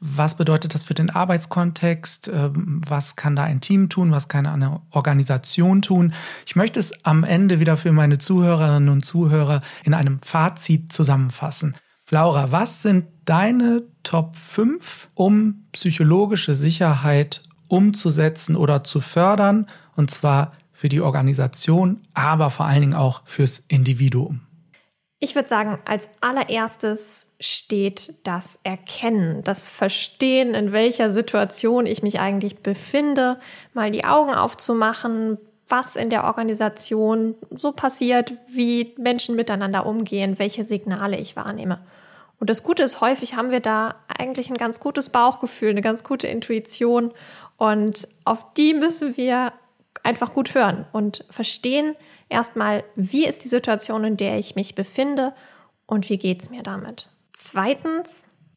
was 0.08 0.36
bedeutet 0.36 0.76
das 0.76 0.84
für 0.84 0.94
den 0.94 1.10
Arbeitskontext? 1.10 2.28
Ähm, 2.28 2.82
was 2.88 3.16
kann 3.16 3.36
da 3.36 3.44
ein 3.44 3.62
Team 3.62 3.90
tun? 3.90 4.12
Was 4.12 4.28
kann 4.28 4.46
eine 4.46 4.82
Organisation 4.92 5.82
tun? 5.82 6.14
Ich 6.46 6.56
möchte 6.56 6.80
es 6.80 6.94
am 7.04 7.24
Ende 7.24 7.60
wieder 7.60 7.78
für 7.78 7.92
meine 7.92 8.18
Zuhörerinnen 8.18 8.90
und 8.90 9.04
Zuhörer 9.04 9.62
in 9.84 9.94
einem 9.94 10.20
Fazit 10.22 10.94
zusammenfassen. 10.94 11.76
Laura, 12.12 12.52
was 12.52 12.84
sind 12.84 13.06
deine 13.26 13.84
Top 14.04 14.36
5, 14.36 15.10
um 15.16 15.66
psychologische 15.72 16.54
Sicherheit 16.54 17.42
umzusetzen 17.68 18.56
oder 18.56 18.84
zu 18.84 19.02
fördern? 19.02 19.66
Und 19.96 20.12
zwar 20.12 20.52
für 20.72 20.90
die 20.90 21.02
Organisation, 21.02 22.02
aber 22.14 22.52
vor 22.52 22.68
allen 22.68 22.82
Dingen 22.82 22.94
auch 22.94 23.22
fürs 23.26 23.64
Individuum. 23.68 24.42
Ich 25.20 25.34
würde 25.34 25.48
sagen, 25.48 25.80
als 25.86 26.10
allererstes 26.20 27.28
steht 27.40 28.16
das 28.24 28.60
Erkennen, 28.64 29.44
das 29.44 29.68
Verstehen, 29.68 30.54
in 30.54 30.72
welcher 30.72 31.10
Situation 31.10 31.86
ich 31.86 32.04
mich 32.04 32.20
eigentlich 32.20 32.58
befinde, 32.60 33.40
mal 33.74 33.92
die 33.92 34.04
Augen 34.04 34.34
aufzumachen, 34.34 35.38
was 35.68 35.96
in 35.96 36.10
der 36.10 36.26
Organisation 36.26 37.36
so 37.50 37.72
passiert, 37.72 38.34
wie 38.48 38.94
Menschen 38.98 39.36
miteinander 39.36 39.86
umgehen, 39.86 40.38
welche 40.38 40.64
Signale 40.64 41.18
ich 41.18 41.36
wahrnehme. 41.36 41.80
Und 42.40 42.50
das 42.50 42.64
Gute 42.64 42.84
ist, 42.84 43.02
häufig 43.02 43.36
haben 43.36 43.52
wir 43.52 43.62
da 43.62 43.96
eigentlich 44.08 44.50
ein 44.50 44.58
ganz 44.58 44.80
gutes 44.80 45.10
Bauchgefühl, 45.10 45.70
eine 45.70 45.82
ganz 45.82 46.04
gute 46.04 46.28
Intuition 46.28 47.12
und 47.58 48.08
auf 48.26 48.54
die 48.54 48.74
müssen 48.74 49.16
wir 49.18 49.54
einfach 50.04 50.34
gut 50.34 50.54
hören 50.54 50.86
und 50.92 51.26
verstehen 51.30 51.96
erstmal, 52.30 52.84
wie 52.96 53.26
ist 53.26 53.44
die 53.44 53.50
Situation, 53.50 54.04
in 54.04 54.18
der 54.18 54.38
ich 54.38 54.56
mich 54.56 54.76
befinde 54.76 55.34
und 55.86 56.10
wie 56.10 56.18
geht 56.18 56.42
es 56.42 56.50
mir 56.50 56.64
damit. 56.64 57.10
Zweitens 57.34 58.14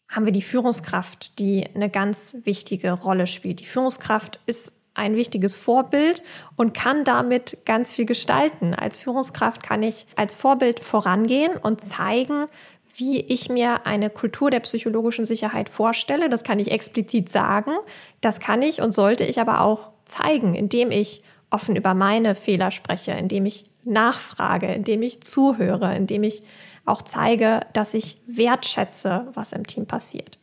haben 0.09 0.25
wir 0.25 0.33
die 0.33 0.43
Führungskraft, 0.43 1.39
die 1.39 1.67
eine 1.75 1.91
ganz 1.91 2.37
wichtige 2.45 2.93
Rolle 2.93 3.27
spielt. 3.27 3.61
Die 3.61 3.67
Führungskraft 3.67 4.41
ist 4.47 4.73
ein 4.95 5.15
wichtiges 5.15 5.55
Vorbild 5.55 6.23
und 6.57 6.75
kann 6.75 7.05
damit 7.05 7.59
ganz 7.65 7.93
viel 7.93 8.05
gestalten. 8.05 8.75
Als 8.75 8.99
Führungskraft 8.99 9.63
kann 9.63 9.83
ich 9.83 10.07
als 10.17 10.35
Vorbild 10.35 10.81
vorangehen 10.81 11.57
und 11.57 11.81
zeigen, 11.81 12.47
wie 12.95 13.21
ich 13.21 13.49
mir 13.49 13.87
eine 13.87 14.11
Kultur 14.11 14.51
der 14.51 14.61
psychologischen 14.61 15.25
Sicherheit 15.25 15.69
vorstelle. 15.69 16.29
Das 16.29 16.43
kann 16.43 16.59
ich 16.59 16.73
explizit 16.73 17.29
sagen. 17.29 17.73
Das 18.21 18.41
kann 18.41 18.61
ich 18.61 18.83
und 18.83 18.93
sollte 18.93 19.25
ich 19.25 19.41
aber 19.41 19.61
auch 19.61 19.93
zeigen, 20.05 20.55
indem 20.55 20.91
ich 20.91 21.23
offen 21.51 21.77
über 21.77 21.95
meine 21.95 22.35
Fehler 22.35 22.71
spreche, 22.71 23.13
indem 23.13 23.47
ich 23.47 23.65
nachfrage, 23.85 24.67
indem 24.73 25.03
ich 25.03 25.23
zuhöre, 25.23 25.95
indem 25.95 26.23
ich 26.23 26.43
auch 26.85 27.03
zeige, 27.03 27.61
dass 27.73 27.95
ich 27.95 28.19
wertschätze, 28.27 29.29
was 29.35 29.53
im 29.53 29.67
Team 29.67 29.87
passiert. 29.87 30.39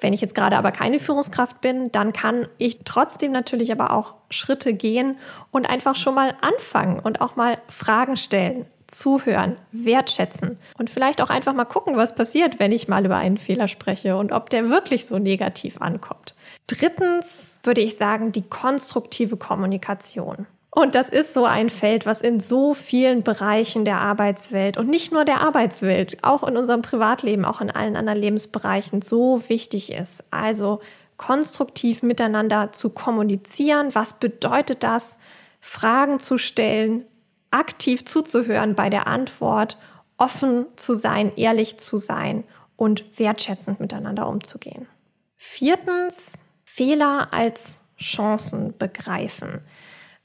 Wenn 0.00 0.12
ich 0.12 0.20
jetzt 0.20 0.34
gerade 0.34 0.58
aber 0.58 0.72
keine 0.72 0.98
Führungskraft 0.98 1.60
bin, 1.60 1.90
dann 1.92 2.12
kann 2.12 2.48
ich 2.58 2.80
trotzdem 2.84 3.32
natürlich 3.32 3.72
aber 3.72 3.92
auch 3.92 4.16
Schritte 4.28 4.74
gehen 4.74 5.16
und 5.50 5.66
einfach 5.66 5.96
schon 5.96 6.14
mal 6.14 6.34
anfangen 6.40 6.98
und 6.98 7.20
auch 7.20 7.36
mal 7.36 7.58
Fragen 7.68 8.16
stellen, 8.16 8.66
zuhören, 8.86 9.56
wertschätzen 9.72 10.58
und 10.76 10.90
vielleicht 10.90 11.22
auch 11.22 11.30
einfach 11.30 11.54
mal 11.54 11.64
gucken, 11.64 11.96
was 11.96 12.14
passiert, 12.14 12.58
wenn 12.58 12.72
ich 12.72 12.88
mal 12.88 13.04
über 13.04 13.16
einen 13.16 13.38
Fehler 13.38 13.68
spreche 13.68 14.16
und 14.16 14.32
ob 14.32 14.50
der 14.50 14.68
wirklich 14.68 15.06
so 15.06 15.18
negativ 15.18 15.80
ankommt. 15.80 16.34
Drittens 16.66 17.58
würde 17.62 17.80
ich 17.80 17.96
sagen, 17.96 18.32
die 18.32 18.42
konstruktive 18.42 19.36
Kommunikation. 19.36 20.46
Und 20.70 20.96
das 20.96 21.08
ist 21.08 21.32
so 21.32 21.44
ein 21.44 21.70
Feld, 21.70 22.04
was 22.04 22.20
in 22.20 22.40
so 22.40 22.74
vielen 22.74 23.22
Bereichen 23.22 23.84
der 23.84 24.00
Arbeitswelt 24.00 24.76
und 24.76 24.88
nicht 24.88 25.12
nur 25.12 25.24
der 25.24 25.40
Arbeitswelt, 25.40 26.18
auch 26.24 26.42
in 26.42 26.56
unserem 26.56 26.82
Privatleben, 26.82 27.44
auch 27.44 27.60
in 27.60 27.70
allen 27.70 27.94
anderen 27.94 28.18
Lebensbereichen 28.18 29.00
so 29.00 29.48
wichtig 29.48 29.92
ist. 29.92 30.24
Also 30.32 30.80
konstruktiv 31.16 32.02
miteinander 32.02 32.72
zu 32.72 32.90
kommunizieren. 32.90 33.94
Was 33.94 34.14
bedeutet 34.14 34.82
das? 34.82 35.16
Fragen 35.60 36.18
zu 36.18 36.38
stellen, 36.38 37.04
aktiv 37.52 38.04
zuzuhören 38.04 38.74
bei 38.74 38.90
der 38.90 39.06
Antwort, 39.06 39.78
offen 40.18 40.66
zu 40.74 40.94
sein, 40.94 41.32
ehrlich 41.36 41.78
zu 41.78 41.98
sein 41.98 42.42
und 42.76 43.04
wertschätzend 43.16 43.78
miteinander 43.78 44.28
umzugehen. 44.28 44.88
Viertens, 45.36 46.32
Fehler 46.74 47.28
als 47.30 47.82
Chancen 48.00 48.76
begreifen. 48.76 49.60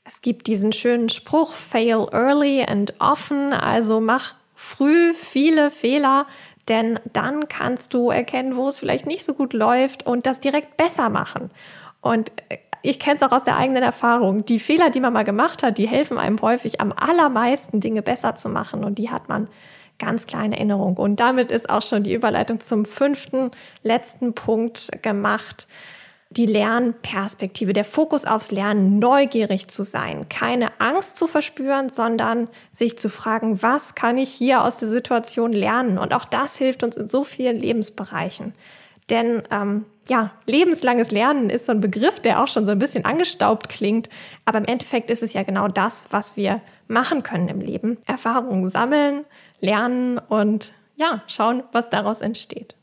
Es 0.04 0.22
gibt 0.22 0.48
diesen 0.48 0.72
schönen 0.72 1.08
Spruch, 1.08 1.54
fail 1.54 2.08
early 2.12 2.66
and 2.68 2.96
often, 2.98 3.54
also 3.54 4.02
mach 4.02 4.34
früh 4.56 5.14
viele 5.14 5.70
Fehler, 5.70 6.26
denn 6.68 7.00
dann 7.14 7.50
kannst 7.50 7.94
du 7.94 8.10
erkennen, 8.10 8.56
wo 8.56 8.68
es 8.68 8.80
vielleicht 8.80 9.06
nicht 9.06 9.24
so 9.26 9.36
gut 9.36 9.54
läuft 9.54 10.08
und 10.08 10.26
das 10.26 10.40
direkt 10.40 10.76
besser 10.76 11.10
machen. 11.10 11.52
Und 12.02 12.32
äh, 12.50 12.58
ich 12.82 12.98
kenne 12.98 13.18
es 13.18 13.22
auch 13.22 13.32
aus 13.32 13.44
der 13.44 13.58
eigenen 13.58 13.84
Erfahrung. 13.84 14.44
Die 14.44 14.58
Fehler, 14.58 14.90
die 14.90 15.02
man 15.02 15.14
mal 15.14 15.26
gemacht 15.26 15.62
hat, 15.62 15.78
die 15.78 15.88
helfen 15.88 16.18
einem 16.18 16.42
häufig 16.42 16.82
am 16.82 16.92
allermeisten, 16.92 17.80
Dinge 17.80 18.02
besser 18.02 18.36
zu 18.36 18.50
machen. 18.50 18.84
Und 18.84 18.98
die 18.98 19.12
hat 19.12 19.30
man 19.30 19.50
ganz 20.00 20.26
kleine 20.26 20.56
Erinnerung. 20.56 20.98
Und 20.98 21.20
damit 21.20 21.52
ist 21.52 21.70
auch 21.70 21.84
schon 21.84 22.02
die 22.02 22.14
Überleitung 22.16 22.60
zum 22.60 22.86
fünften, 22.86 23.52
letzten 23.84 24.34
Punkt 24.34 24.90
gemacht 25.04 25.68
die 26.32 26.46
Lernperspektive, 26.46 27.74
der 27.74 27.86
Fokus 27.86 28.26
aufs 28.26 28.52
Lernen, 28.52 29.00
neugierig 29.00 29.68
zu 29.68 29.82
sein, 29.82 30.30
keine 30.30 30.80
Angst 30.80 31.18
zu 31.18 31.26
verspüren, 31.26 31.90
sondern 31.90 32.50
sich 32.72 32.98
zu 33.00 33.10
fragen, 33.10 33.64
was 33.64 33.96
kann 33.96 34.18
ich 34.18 34.30
hier 34.30 34.64
aus 34.64 34.78
der 34.78 34.90
Situation 34.90 35.52
lernen? 35.52 35.98
Und 35.98 36.14
auch 36.14 36.26
das 36.26 36.56
hilft 36.56 36.84
uns 36.84 36.98
in 36.98 37.08
so 37.08 37.24
vielen 37.24 37.58
Lebensbereichen. 37.58 38.54
Denn 39.10 39.42
ähm, 39.50 39.86
ja, 40.08 40.32
lebenslanges 40.46 41.10
Lernen 41.10 41.50
ist 41.50 41.66
so 41.66 41.72
ein 41.72 41.82
Begriff, 41.82 42.20
der 42.20 42.44
auch 42.44 42.48
schon 42.48 42.66
so 42.66 42.72
ein 42.72 42.80
bisschen 42.80 43.06
angestaubt 43.06 43.68
klingt. 43.68 44.08
Aber 44.46 44.60
im 44.60 44.66
Endeffekt 44.66 45.10
ist 45.10 45.24
es 45.24 45.34
ja 45.34 45.42
genau 45.42 45.68
das, 45.68 46.08
was 46.12 46.38
wir 46.38 46.62
machen 46.88 47.24
können 47.24 47.48
im 47.48 47.60
Leben. 47.60 47.98
Erfahrungen 48.06 48.68
sammeln, 48.68 49.26
lernen 49.62 50.20
und 50.20 50.74
ja, 50.96 51.24
schauen, 51.26 51.64
was 51.72 51.90
daraus 51.90 52.22
entsteht. 52.22 52.76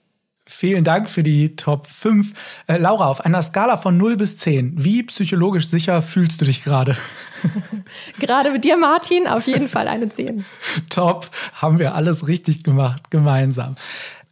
Vielen 0.48 0.84
Dank 0.84 1.10
für 1.10 1.24
die 1.24 1.56
Top 1.56 1.88
5. 1.88 2.32
Äh, 2.68 2.78
Laura, 2.78 3.06
auf 3.06 3.24
einer 3.24 3.42
Skala 3.42 3.76
von 3.76 3.96
0 3.96 4.16
bis 4.16 4.36
10, 4.36 4.74
wie 4.76 5.02
psychologisch 5.02 5.68
sicher 5.68 6.00
fühlst 6.02 6.40
du 6.40 6.44
dich 6.44 6.62
gerade? 6.62 6.96
gerade 8.20 8.52
mit 8.52 8.62
dir, 8.62 8.76
Martin, 8.76 9.26
auf 9.26 9.48
jeden 9.48 9.66
Fall 9.66 9.88
eine 9.88 10.08
10. 10.08 10.44
Top, 10.88 11.28
haben 11.54 11.80
wir 11.80 11.96
alles 11.96 12.28
richtig 12.28 12.62
gemacht, 12.62 13.10
gemeinsam. 13.10 13.74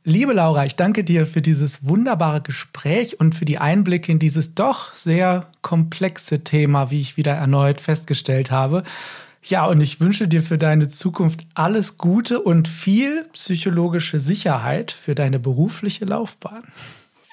Liebe 0.04 0.34
Laura, 0.34 0.64
ich 0.64 0.76
danke 0.76 1.02
dir 1.02 1.26
für 1.26 1.42
dieses 1.42 1.84
wunderbare 1.88 2.42
Gespräch 2.42 3.18
und 3.18 3.34
für 3.34 3.44
die 3.44 3.58
Einblicke 3.58 4.12
in 4.12 4.20
dieses 4.20 4.54
doch 4.54 4.94
sehr 4.94 5.48
komplexe 5.62 6.44
Thema, 6.44 6.92
wie 6.92 7.00
ich 7.00 7.16
wieder 7.16 7.32
erneut 7.32 7.80
festgestellt 7.80 8.52
habe. 8.52 8.84
Ja, 9.44 9.66
und 9.66 9.80
ich 9.80 10.00
wünsche 10.00 10.26
dir 10.26 10.42
für 10.42 10.56
deine 10.56 10.88
Zukunft 10.88 11.46
alles 11.54 11.98
Gute 11.98 12.40
und 12.40 12.66
viel 12.66 13.24
psychologische 13.32 14.18
Sicherheit 14.18 14.90
für 14.90 15.14
deine 15.14 15.38
berufliche 15.38 16.06
Laufbahn. 16.06 16.64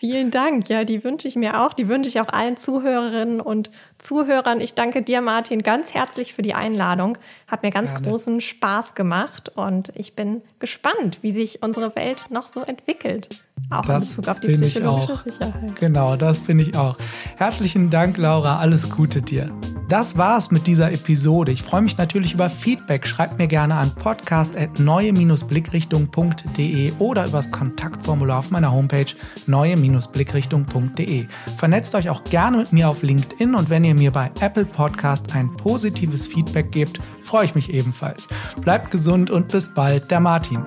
Vielen 0.02 0.32
Dank. 0.32 0.68
Ja, 0.68 0.84
die 0.84 1.04
wünsche 1.04 1.28
ich 1.28 1.36
mir 1.36 1.62
auch. 1.62 1.74
Die 1.74 1.88
wünsche 1.88 2.10
ich 2.10 2.20
auch 2.20 2.28
allen 2.28 2.58
Zuhörerinnen 2.58 3.40
und 3.40 3.70
Zuhörern. 4.00 4.60
Ich 4.60 4.74
danke 4.74 5.04
dir, 5.04 5.22
Martin, 5.22 5.62
ganz 5.62 5.94
herzlich 5.94 6.34
für 6.34 6.42
die 6.42 6.56
Einladung. 6.56 7.20
Hat 7.48 7.62
mir 7.62 7.70
ganz 7.70 7.92
Gerne. 7.92 8.08
großen 8.08 8.42
Spaß 8.42 8.96
gemacht 8.96 9.50
und 9.56 9.94
ich 9.96 10.16
bin 10.16 10.42
gespannt, 10.58 11.20
wie 11.22 11.32
sich 11.32 11.62
unsere 11.62 11.96
Welt 11.96 12.26
noch 12.30 12.48
so 12.48 12.62
entwickelt. 12.62 13.30
Auch 13.70 13.86
das 13.86 14.12
in 14.12 14.16
Bezug 14.18 14.28
auf 14.28 14.40
die 14.40 14.54
psychologische 14.54 15.32
Sicherheit. 15.32 15.76
Genau, 15.80 16.16
das 16.16 16.40
bin 16.40 16.60
ich 16.60 16.76
auch. 16.76 16.98
Herzlichen 17.38 17.90
Dank, 17.90 18.18
Laura. 18.18 18.58
Alles 18.58 18.90
Gute 18.90 19.22
dir. 19.22 19.52
Das 19.92 20.18
war's 20.18 20.50
mit 20.52 20.68
dieser 20.68 20.94
Episode. 20.94 21.52
Ich 21.52 21.64
freue 21.64 21.82
mich 21.82 21.98
natürlich 21.98 22.34
über 22.34 22.50
Feedback. 22.50 23.06
Schreibt 23.06 23.38
mir 23.38 23.48
gerne 23.48 23.76
an 23.76 23.94
podcast.neue-blickrichtung.de 23.94 26.94
oder 27.00 27.28
übers 27.28 27.52
Kontaktformular 27.52 28.40
auf 28.40 28.52
meiner 28.52 28.72
Homepage 28.72 29.08
neue-blickrichtung.de. 29.48 31.28
Vernetzt 31.58 31.94
euch 31.94 32.10
auch 32.10 32.24
gerne 32.24 32.60
mit 32.60 32.72
mir 32.72 32.88
auf 32.88 33.04
LinkedIn 33.04 33.54
und 33.54 33.70
wenn 33.70 33.84
ihr 33.84 33.96
mir 33.96 34.12
bei 34.12 34.32
Apple 34.40 34.64
Podcast 34.64 35.36
ein 35.36 35.54
positives 35.58 36.26
Feedback 36.26 36.72
gebt, 36.72 37.00
freue 37.24 37.44
ich 37.44 37.56
mich 37.56 37.74
ebenfalls. 37.74 38.30
Bleibt 38.62 38.92
gesund 38.92 39.30
und 39.30 39.50
bis 39.50 39.74
bald, 39.74 40.10
der 40.10 40.22
Martin. 40.22 40.64